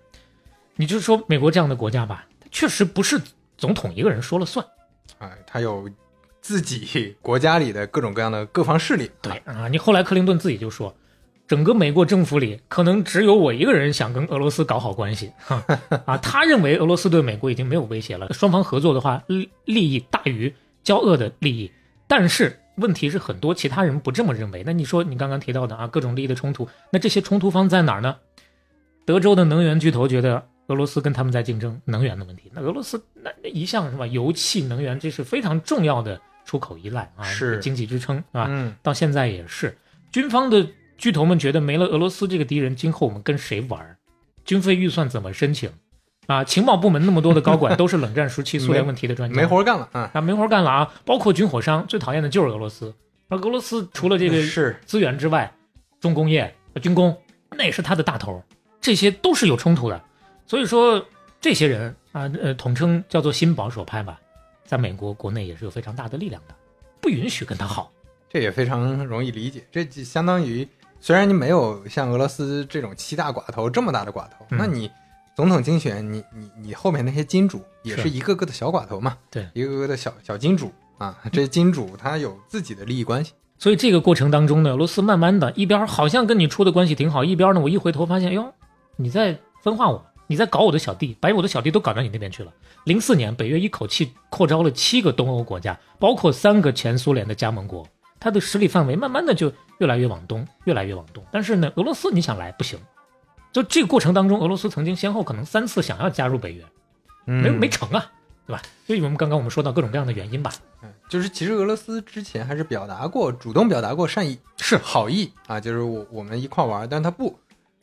[0.77, 3.21] 你就说美国这样的国家吧，确实不是
[3.57, 4.65] 总统一个人说了算。
[5.17, 5.89] 哎，他有
[6.39, 9.11] 自己国家里的各种各样的各方势力。
[9.21, 10.95] 对啊，你后来克林顿自己就说，
[11.49, 15.65] 整个美国政府里可能只有我一个人想跟俄罗斯搞好关系，哈
[16.05, 21.71] 啊，他认为俄罗斯对美国已经没有威胁了，双方合作的话，利利益大于交恶的利益。
[22.07, 24.61] 但是问题是，很多其他人不这么认为。
[24.63, 28.15] 那你说你刚刚提到的啊，各种利益的冲突，那这些冲突方在哪儿呢？
[29.03, 38.45] 德州的能源巨头觉得俄罗斯跟他们在竞争能源的问题，那俄罗斯那那一向是吧，油气能源这是非常重要的出口依赖啊，是经济支撑啊。
[38.47, 39.75] 嗯，到现在也是，
[40.11, 40.63] 军方的
[40.99, 43.97] 巨头们觉得没了俄罗斯这个敌人，今后我们跟谁玩儿？
[44.43, 45.71] 军费预算怎么申请？
[46.27, 50.11] 啊，情报部门那么多的高管都是冷战时期苏联问题的专家，没活干了啊。
[50.13, 50.93] 啊，没活干了啊！
[51.05, 52.93] 包括军火商最讨厌的就是俄罗斯，
[53.29, 55.51] 而俄罗斯除了这个是资源之外，
[56.01, 57.17] 重工业、呃军工
[57.51, 58.43] 那也是他的大头，
[58.81, 59.99] 这些都是有冲突的。
[60.45, 61.03] 所以说，
[61.39, 64.19] 这些人啊，呃，统称叫做新保守派吧，
[64.65, 66.53] 在美国国内也是有非常大的力量的，
[66.99, 67.91] 不允许跟他好。
[68.31, 69.65] 这也非常容易理解。
[69.71, 70.67] 这就相当于，
[71.01, 74.57] 虽然你没有像俄罗斯这种七大寡头这么大的寡头，嗯。
[74.57, 74.91] 那你
[75.35, 78.09] 总统竞选，你你你后面那些金主也是是。
[78.09, 79.47] 一个个的小寡头嘛，对。
[79.53, 81.17] 一个个的小小金主啊。
[81.31, 88.53] 这金主他有自己的利益关系，所以这个过程当中呢，俄罗斯慢慢的一边好像跟你处的关系挺好，一边呢，我一回头发现，哟，
[88.97, 92.51] 你在分化我，你在搞我的小弟，把我的小弟都搞到你那边去了。
[92.83, 97.87] 零四年，北约一口气扩招了七个东欧国家，包括三个前苏联的加盟国，
[98.20, 101.24] 它的势力范围慢慢的就越来越往东，越来越往东。
[101.32, 102.78] 但是呢，俄罗斯你想来不行，
[103.51, 106.63] 就这个过程当中，俄罗斯曾经先后可能三次想要加入北约，
[107.28, 108.11] 嗯没没成啊，
[108.45, 108.61] 对吧？
[108.86, 110.51] 所以我们刚刚我们说到各种各样的原因吧，
[110.84, 117.39] 嗯就是其实俄罗斯之前还是表达过，主动表达过善意，是好意啊，就是我我们一块玩，但他不，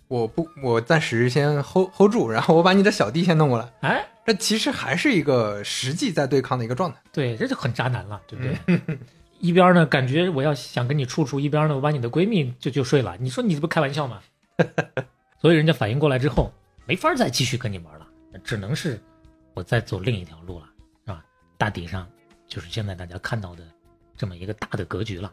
[0.08, 6.98] 我不，我暂时先 hold hold 住，然后我把你的小弟先弄过来，哎，这其实还是一个实际在对抗的一个状态。
[7.12, 8.98] 对，这就很渣男了，对不对？
[9.46, 13.16] 一边呢，感觉我要想跟你处处；一边呢，我把你的闺蜜就就睡了。
[13.20, 14.20] 你说你这不开玩笑吗？
[15.40, 16.52] 所以人家反应过来之后，
[16.86, 18.06] 没法再继续跟你玩了，
[18.42, 19.00] 只能是
[19.54, 20.66] 我再走另一条路了，
[21.04, 21.24] 是吧？
[21.56, 22.08] 大体上
[22.48, 23.62] 就是现在大家看到的
[24.16, 25.32] 这么一个大的格局了。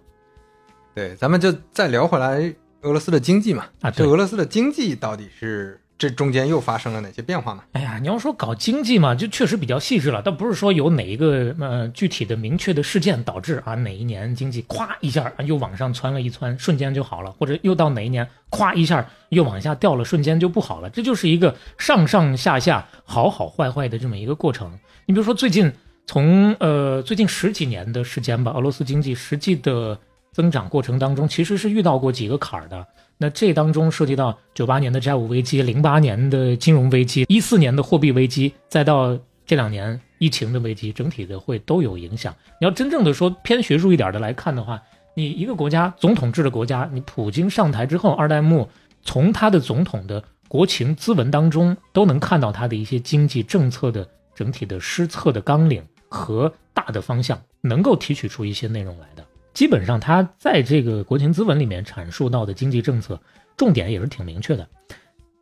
[0.94, 7.64] 对，咱们就再聊回来俄罗斯的经济嘛，啊对就俄罗斯的经济到底是这中间又发生了哪些变化呢？
[7.72, 24.78] 哎呀，你要说搞经济嘛，就确实比较细致了，倒不是说有哪一个呃具体的明确的事件导致啊哪一年经济咵一下又往上窜了一窜，瞬间就好了，或者又到哪一年咵一下又往下掉了，瞬间就不好了，这就是一个上上下下好好坏坏的这么一个过程。
[25.06, 25.72] 你比如说最近
[26.06, 29.98] 从呃最近十几年的时间吧，俄罗斯经济实际的
[30.34, 32.86] 增长过程当中，其实是遇到过几个坎儿的。
[33.18, 42.36] 那这当中涉及到九八年的债务危机、零八年的金融危机、一四年的货币危机，再到这两年疫情的危机，整体的会都有影响。
[42.60, 44.82] 你要真正的说偏学术一点的来看的话，
[45.16, 48.68] 你一个国家总统制的国家，你普京上台之后，二代目
[49.04, 59.26] 从他的总统的国情咨文当中都能看到他的一些经济政策的整体的施策的纲领和大的方向，能够提取出一些内容来的。
[59.54, 63.20] 基本上，他在这个国情咨文里面阐述到的经济政策
[63.56, 64.68] 重点也是挺明确的。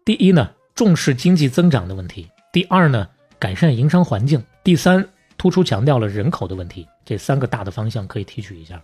[0.03, 3.07] 第一呢，重视经济增长的问题；第二呢，
[3.39, 5.07] 改善营商环境；第三，
[5.37, 6.85] 突出强调了人口的问题。
[7.05, 8.81] 这三个大的方向可以提取一下。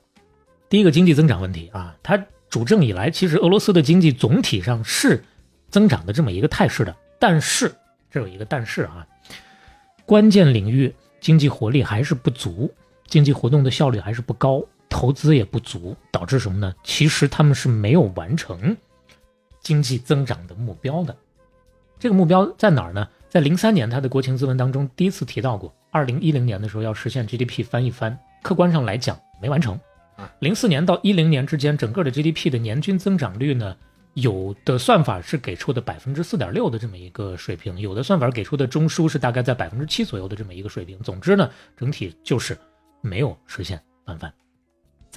[0.69, 2.17] 第一个经济增长问题啊，他
[2.49, 5.21] 主政以来，其实俄罗斯的经济总体上是
[5.69, 7.73] 增长的这么一个态势的，但是
[8.09, 9.05] 这有一个但是啊，
[10.05, 12.73] 关键领域经济活力还是不足，
[13.07, 14.63] 经济活动的效率还是不高。
[14.89, 16.73] 投资也不足，导致什么呢？
[16.83, 18.75] 其实他们是没有完成
[19.61, 21.15] 经济增长的目标的。
[21.99, 23.07] 这个目标在哪儿呢？
[23.29, 29.79] 在零三年他的国情咨文当中第一次提到过，二零一零年的时候要实现 GDP 翻一番，客观上来讲没完成。
[30.39, 33.75] 零四年到一零年之间，整个的 GDP 的年均增长率呢，
[34.13, 40.97] 有的算法是给出的百分之四点六的这么一个水平，有的算法给出的中枢是大概在百分之七左右的这么一个水平。
[40.99, 42.57] 总之呢，整体就是
[43.01, 44.33] 没有实现翻番。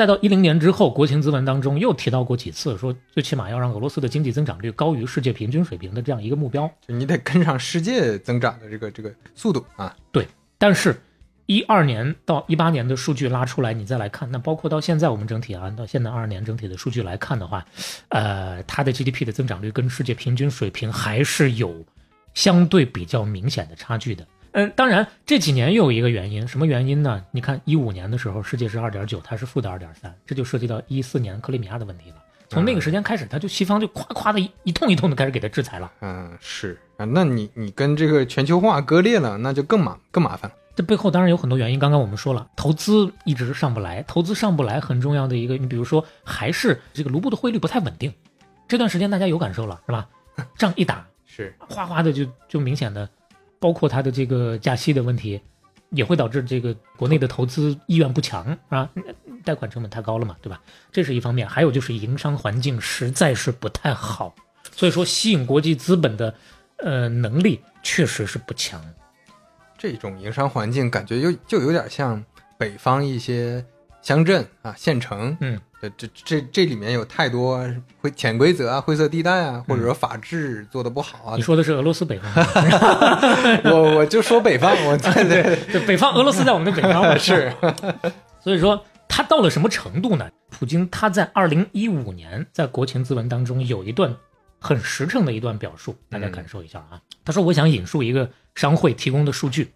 [0.01, 9.95] 再到一零年之后，国情咨文当中又提到过几次，说最起码要让俄罗斯的经济增长率高于世界平均水平的这样一个目标，就你得跟上世界增长的这个这个速度啊。
[10.11, 10.27] 对，
[10.57, 10.99] 但是，
[11.45, 17.63] 一二年到一八年的数据拉出来，你再来看，那包括到现在我们整体啊，到现在二二年整体的数据来看的话，
[18.09, 21.85] 呃，它的 GDP 的增长率跟世界平均水平还是有
[22.33, 24.27] 相对比较明显的差距的。
[24.53, 27.25] 嗯，当然这几年又有一个原因，什么原因呢？
[27.31, 32.17] 你看一五年的时候，世界是二点九，它是负的二点三，这就涉及到一四年克里米亚的问题了。
[32.49, 35.93] 从那个时间开始，他就西方就夸夸的一一通一通的开始给他制裁了。
[36.01, 40.57] 嗯，是啊，那你你跟这个全球化割裂了，那就更麻更麻烦了。
[40.75, 48.13] 这背后当然有很多原因，刚刚我们说了，投资一直上不来，投资上不来很重要的一个，你比如说还是这个卢布的汇率不太稳定，
[48.67, 50.09] 这段时间大家有感受了是吧？
[50.59, 53.09] 仗一打是哗哗的就就明显的。
[53.61, 55.41] 包括它的这个加息的问题，
[55.91, 58.91] 也会导致这个国内的投资意愿不强啊，
[59.45, 60.61] 贷款成本太高了嘛，对吧？
[60.91, 64.35] 这是一方面，还有就是营商环境实在是不太好，
[64.75, 66.35] 所以说吸引国际资本的
[66.79, 68.83] 呃能力确实是不强。
[69.77, 72.23] 这种营商环境感觉又就有点像
[72.59, 73.65] 北方一些
[74.03, 75.61] 乡镇啊、县城，嗯。
[75.83, 77.67] 这这这这里面有太多
[78.03, 81.37] 灰潜规则啊、灰色地带啊，或者说法治做的不好啊。
[81.37, 82.31] 你说的是俄罗斯北方，
[83.65, 87.51] 我我就说北方，我对对对，北方俄罗斯在我们的北方 是。
[88.45, 90.29] 所以说他到了什么程度呢？
[90.51, 94.15] 普京他在二零一五年在国情咨文当中有一段
[94.59, 97.01] 很实诚的一段表述，大家感受一下啊。
[97.25, 99.73] 他说：“我想引述一个商会提供的数据，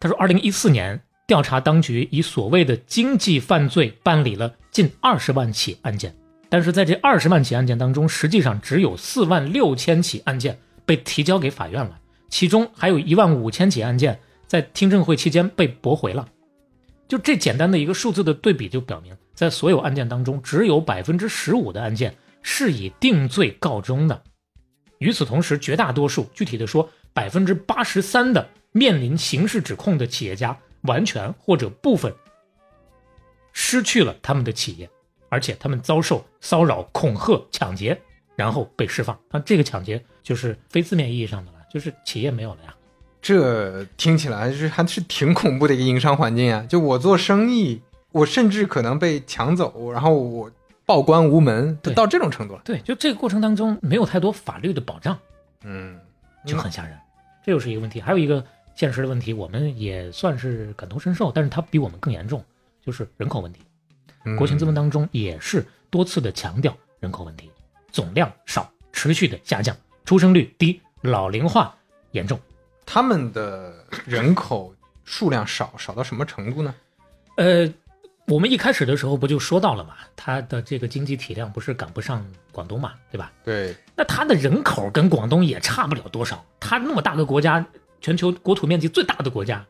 [0.00, 6.14] 他说二零一四年。”调查当局以所谓的经济犯罪办理了近二十万起案件，
[6.48, 11.98] 但是在这二十万起案件当中，实际上只有四万六千起案件被提交给法院了，
[12.28, 16.28] 其中还有一万五千起案件在听证会期间被驳回了。
[17.08, 24.22] 就这简单的一个数字的对比，就表明在所有案件当中，只有百分之十五的案件是以定罪告终的。
[24.98, 30.56] 与此同时，绝大多数，具体的说，百分之八十三的面临刑事指控的企业家。
[30.86, 32.14] 完全或者部分
[33.52, 34.88] 失去了他们的企业，
[35.28, 37.98] 而且他们遭受骚扰、恐吓、抢劫，
[38.34, 39.18] 然后被释放。
[39.30, 42.74] 那这个抢劫就是非字面意义上的了，就是企业没有了呀。
[43.22, 46.64] 这听起来是还是挺恐怖的一个营商环境啊！
[46.68, 47.80] 就我做生意，
[48.12, 50.50] 我甚至可能被抢走，然后我
[50.84, 52.60] 报关无门，就到这种程度了。
[52.64, 55.18] 对，就这个过程当中没有太多法律的保障，
[55.64, 55.98] 嗯，
[56.46, 56.96] 就很吓人。
[57.44, 58.44] 这又是一个问题，还有一个。
[58.76, 62.44] 现实的问题，我们也算是感同身受，但是它比我们更严重，
[62.80, 63.60] 就是人口问题。
[64.38, 67.50] 国情咨文当中也是多次的强调人口问题，
[67.90, 71.74] 总量少，持续的下降，出生率低，老龄化
[72.10, 72.38] 严重。
[72.84, 74.74] 他们的人口
[75.04, 76.74] 数量少，少到什么程度呢？
[77.36, 77.72] 呃，
[78.26, 83.32] 我们一开始的时候不就说到了嘛，他的这个经济体量不是赶不上广东嘛，对吧？
[83.44, 87.64] 对，那他的人口跟广东也差不了多少，他那么大个国家，
[88.00, 89.64] 全球国土面积最大的国家，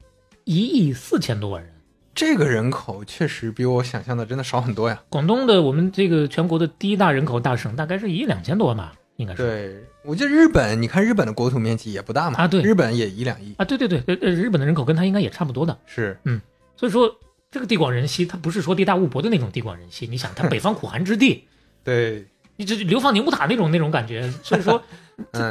[0.45, 1.73] 一亿四千多万人。
[2.15, 5.03] 这个人口确实比我想象的真的少很多呀。
[5.11, 9.43] 广东的我们这个全国的第一大人口大省，大概是一亿两千多万吧，应该是。
[9.43, 16.41] 对，我记得日本，你看日本的国土面积也不大嘛，啊对日本也一两亿，啊，对对对，呃呃，日本的人口跟他应该也差不多的，是嗯
[16.75, 17.15] 所以说
[17.51, 20.07] 这个地广人稀，它不是说地大物博的那种地广人稀。
[20.07, 21.45] 你想，它北方苦寒之地，
[21.85, 22.25] 对，
[22.57, 24.99] 你这流放宁古塔那种那种感觉，所以说嗯，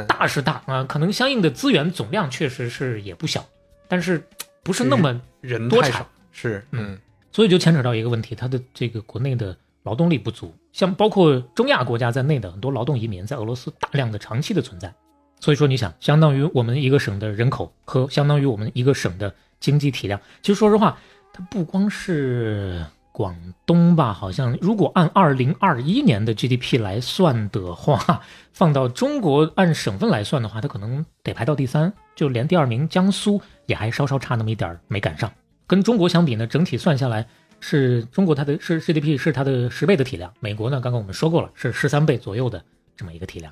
[0.08, 3.44] 大是大啊，可能相应的资源总量确实是也不小，
[3.88, 4.22] 但是
[4.62, 6.98] 不是那么人，多产是，嗯，
[7.32, 14.92] 所以就牵扯到一个问题，它的这个国内的劳动力不足，像包括中亚国家在内的很多劳动移民在俄罗斯大量的长期的存在，
[15.40, 20.98] 所以说你想，相当于我们一个省的人口和相当于我们一个省的经济体量，其实说实话，
[21.32, 22.84] 它不光是
[23.16, 28.20] 广东吧，好像如果按二零二一年的 GDP 来算的话，
[28.52, 35.32] 放到中国按省份来算的话，它可能得排到第三，就连第二名江苏也还稍稍差那么一点儿没赶上。
[35.66, 37.26] 跟中国相比呢，整体算下来
[37.58, 42.62] 是中国它的是 GDP 是它的十倍的体量，美国呢刚刚我们说过了是十三倍左右的
[42.94, 43.50] 这么一个体量。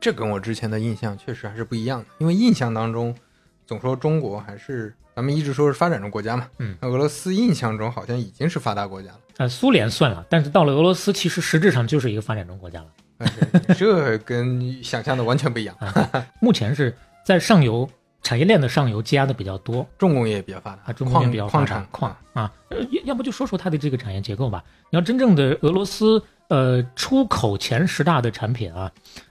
[0.00, 3.14] 这跟我之前的印象确实还是不一样的，因为印象当中
[3.64, 12.86] 总说中国还是咱们一直说是发展中国家嘛，嗯，那俄罗斯印象中好像已经是发达国家了，呃，苏联算了，但是到了俄罗斯，其实实质上就是一个发展中国家了。
[13.18, 15.76] 哎这跟想象的完全不一样。
[16.38, 17.90] 目前是在上游
[18.22, 22.52] 产业链的上游积压的比较多重工业比较发达，啊，中国也矿比较发达矿产矿啊，
[23.02, 24.62] 要不就说说它的这个产业结构吧。
[24.88, 28.88] 你要真正的俄罗斯呃出口前十大的产品啊，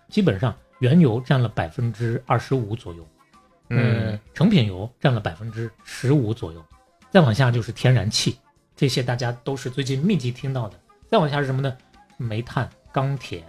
[0.10, 3.08] 基本上原油占了百分之二十五左右，
[3.70, 6.64] 嗯呃，成品油占了百分之十五左右，
[7.12, 8.38] 再往下就是天然气，
[8.76, 10.80] 这些大家都是最近密集听到的。
[11.10, 11.76] 再往下是什么呢？
[12.18, 13.44] 煤炭、钢铁、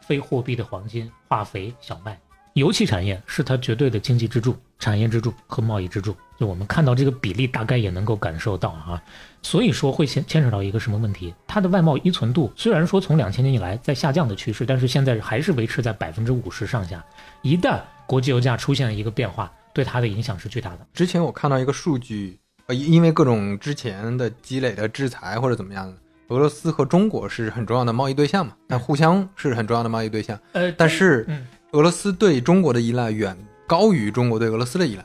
[0.00, 2.18] 非货币的黄金、化肥、小麦。
[2.54, 6.16] 油气产业是它绝对的经济支柱、产业支柱和贸易支柱。
[6.38, 9.02] 就我们看到这个比例，大概也能够感受到啊。
[9.42, 11.34] 所以说会牵牵扯到一个什么问题？
[11.48, 17.04] 它的外贸依存度虽然说从两千年以来在下降的趋势，但是现在还是维持在百分之五十上下。
[17.42, 20.86] 一旦国际油价出现了一个变化，对它的影响是巨大的。
[20.94, 25.98] 之前我看到一个数据，呃，因为各种之前的积累的制裁或者怎么样的，
[26.28, 30.38] 俄罗斯和中国是很重要的贸易对象嘛，但互相是很重要的贸易对象。
[30.52, 35.04] 呃，但是嗯，俄罗斯对中国的依赖远高于中国对俄罗斯的依赖，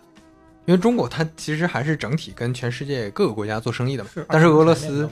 [0.65, 4.09] 因为中国它其实还是整体跟全世界各个国家做生意的嘛。
[4.13, 5.09] 是，但是俄罗斯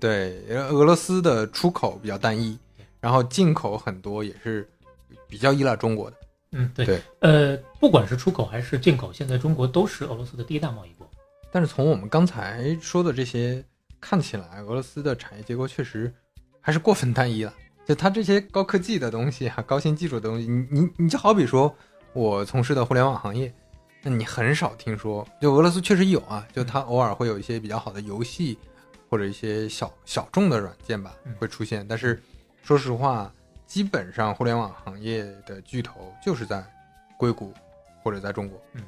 [0.00, 2.58] 对呃俄罗斯的出口比较单一，
[3.00, 4.68] 然后进口很多也是
[5.28, 6.16] 比较依赖中国的。
[6.56, 11.08] 嗯，对，对呃，不管是出口还是进口，现在中国都是俄罗斯的第一大贸易国。
[11.52, 13.64] 但是从我们刚才说的这些
[14.00, 16.12] 看起来，俄罗斯的产业结构确实
[16.60, 17.52] 还是过分单一了。
[17.86, 21.72] 就它这些高科技的东西啊，高新技术的东西，你你你就好比说
[22.14, 23.52] 我从事的互联网行业，
[24.02, 28.58] 那你很少听说，就俄罗斯确实有啊，就它偶尔会有一些比较好的游戏
[29.08, 32.20] 或者一些小小众的软件吧嗯会出现，但是
[32.64, 33.32] 说实话，
[33.66, 36.64] 基本上互联网行业的巨头就是在
[37.18, 37.52] 硅谷
[38.02, 38.62] 或者在中国。
[38.74, 38.82] 嗯，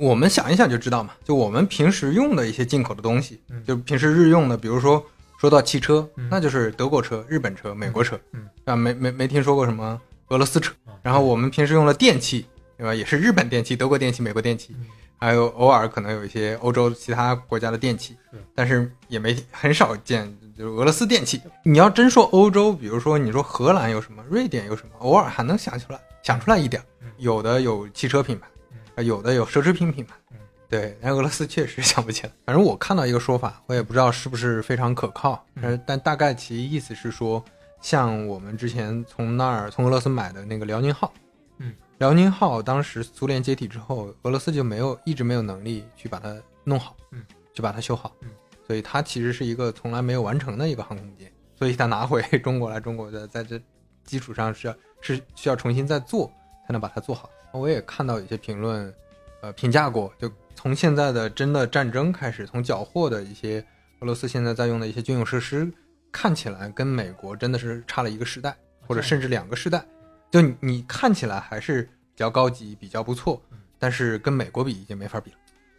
[0.00, 3.62] 我们想一想就知道嘛，就我们平时用的一些进口的东西，嗯。
[3.64, 5.04] 就平时日用的，比如说
[5.38, 6.28] 说到汽车，嗯。
[6.30, 8.48] 那就是德国车、日本车、美国车，嗯。
[8.64, 10.72] 啊，没没没听说过什么俄罗斯车。
[10.86, 12.46] 啊然后我们平时用的电器，
[12.78, 12.94] 对吧？
[12.94, 14.86] 也是日本电器、德国电器、美国电器，嗯。
[15.16, 20.26] 还有偶尔可能有一些欧洲其他国家的电器是，但是也没很少见
[20.56, 21.42] 就是俄罗斯电器。
[21.64, 26.82] 你要真说欧洲，比如说你说荷兰有什么，瑞典有什么，偶尔还能想出来，想出来一点。
[27.18, 30.38] 有的有汽车品牌有的有奢侈品品牌嗯。
[30.68, 32.32] 对，但俄罗斯确实想不起来。
[32.46, 37.44] 反正我看到一个说法，我也不知道是不是非常可靠，嗯但大概其意思是说，
[37.80, 41.12] 像我们之前从那儿从俄罗斯买的那个辽宁号，
[41.58, 46.34] 嗯，辽宁号当时苏联解体之后，俄罗斯就没有一直没有能力去把它
[46.64, 48.30] 弄好，嗯，去把它修好，嗯，
[48.66, 53.60] 所以它其实是一个从来没有完成的一个航空母舰，所以它拿回 中国来，中国的在这
[54.04, 56.30] 基础上是要是需要重新再做
[56.66, 57.30] 才能把它做好。
[57.52, 58.92] 我也看到有些评论，
[59.40, 63.64] 呃，评价过，就从现在的真的战争开始，从缴获的一些
[64.00, 65.70] 俄罗斯现在在用的一些军用设施，
[66.10, 68.56] 看起来跟美国真的是差了一个时代，
[68.86, 69.84] 或者甚至两个时代。
[70.30, 73.40] 就你你看起来还是比较高级，比较不错，
[73.78, 75.36] 但是跟美国比已经没法比了。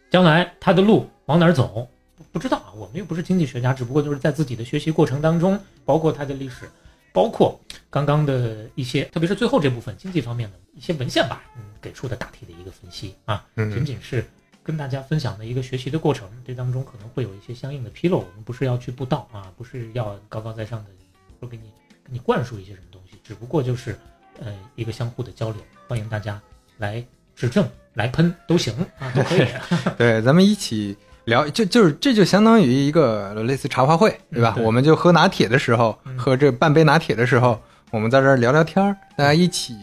[0.08, 1.86] 将来它的路往哪儿走，
[2.36, 2.68] 不不知道啊。
[2.76, 6.68] 我们又不是经济学家，只不过就是在自己的学习过程当中，包括它的历史，
[7.10, 7.58] 包括
[7.88, 14.22] 刚刚的一些，特别是最后这部分经济方面的一些文献吧，嗯，给出的大体的一个分析啊，嗯仅仅是
[14.62, 18.18] 跟大家分享的一个学习的过程，这当中可能会有一些相应的纰漏。
[18.18, 20.90] 我们不是要去布道啊，不是要高高在上的
[21.40, 21.70] 说给你
[22.04, 23.98] 给你灌输一些什么东西，只不过就是
[24.38, 25.60] 呃一个相互的交流。
[25.88, 26.38] 欢迎大家
[26.76, 27.02] 来
[27.34, 29.48] 指正、来喷都行啊，都可以。
[29.96, 30.96] 对，咱们一起
[31.26, 34.54] 聊，就就是这就相当于一个类似茶话会，对吧？
[34.56, 37.60] 嗯对我们就喝拿铁的时候，嗯喝这半杯拿铁的时候，
[37.90, 39.74] 我们在这儿聊聊天儿，大家一起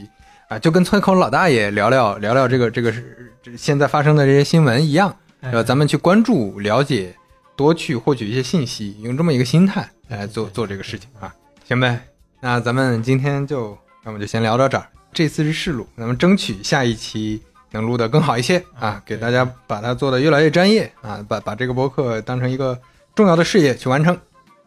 [0.50, 5.64] 啊，就跟村口老大爷聊聊聊聊这个这个是现在发生的这些新闻一样，哎对吧？
[5.64, 7.14] 咱们去关注、了解，
[7.56, 11.34] 多去获取一些信息，用这么一个心态来做做这个事情啊，
[11.68, 12.00] 行呗？
[12.40, 14.86] 那咱们今天就那我们就先聊到这儿。
[15.12, 17.42] 这次是试录，咱们争取下一期
[17.74, 22.80] 能录得更好一些啊给大家把它做得越来越专业啊，把把这个播客当成一个
[23.14, 24.18] 重要的事业去完成。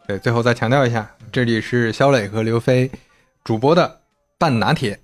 [0.05, 2.91] 对，最后再强调一下，这里是肖磊和刘飞
[3.43, 3.99] 主播的
[4.37, 4.99] 半拿铁。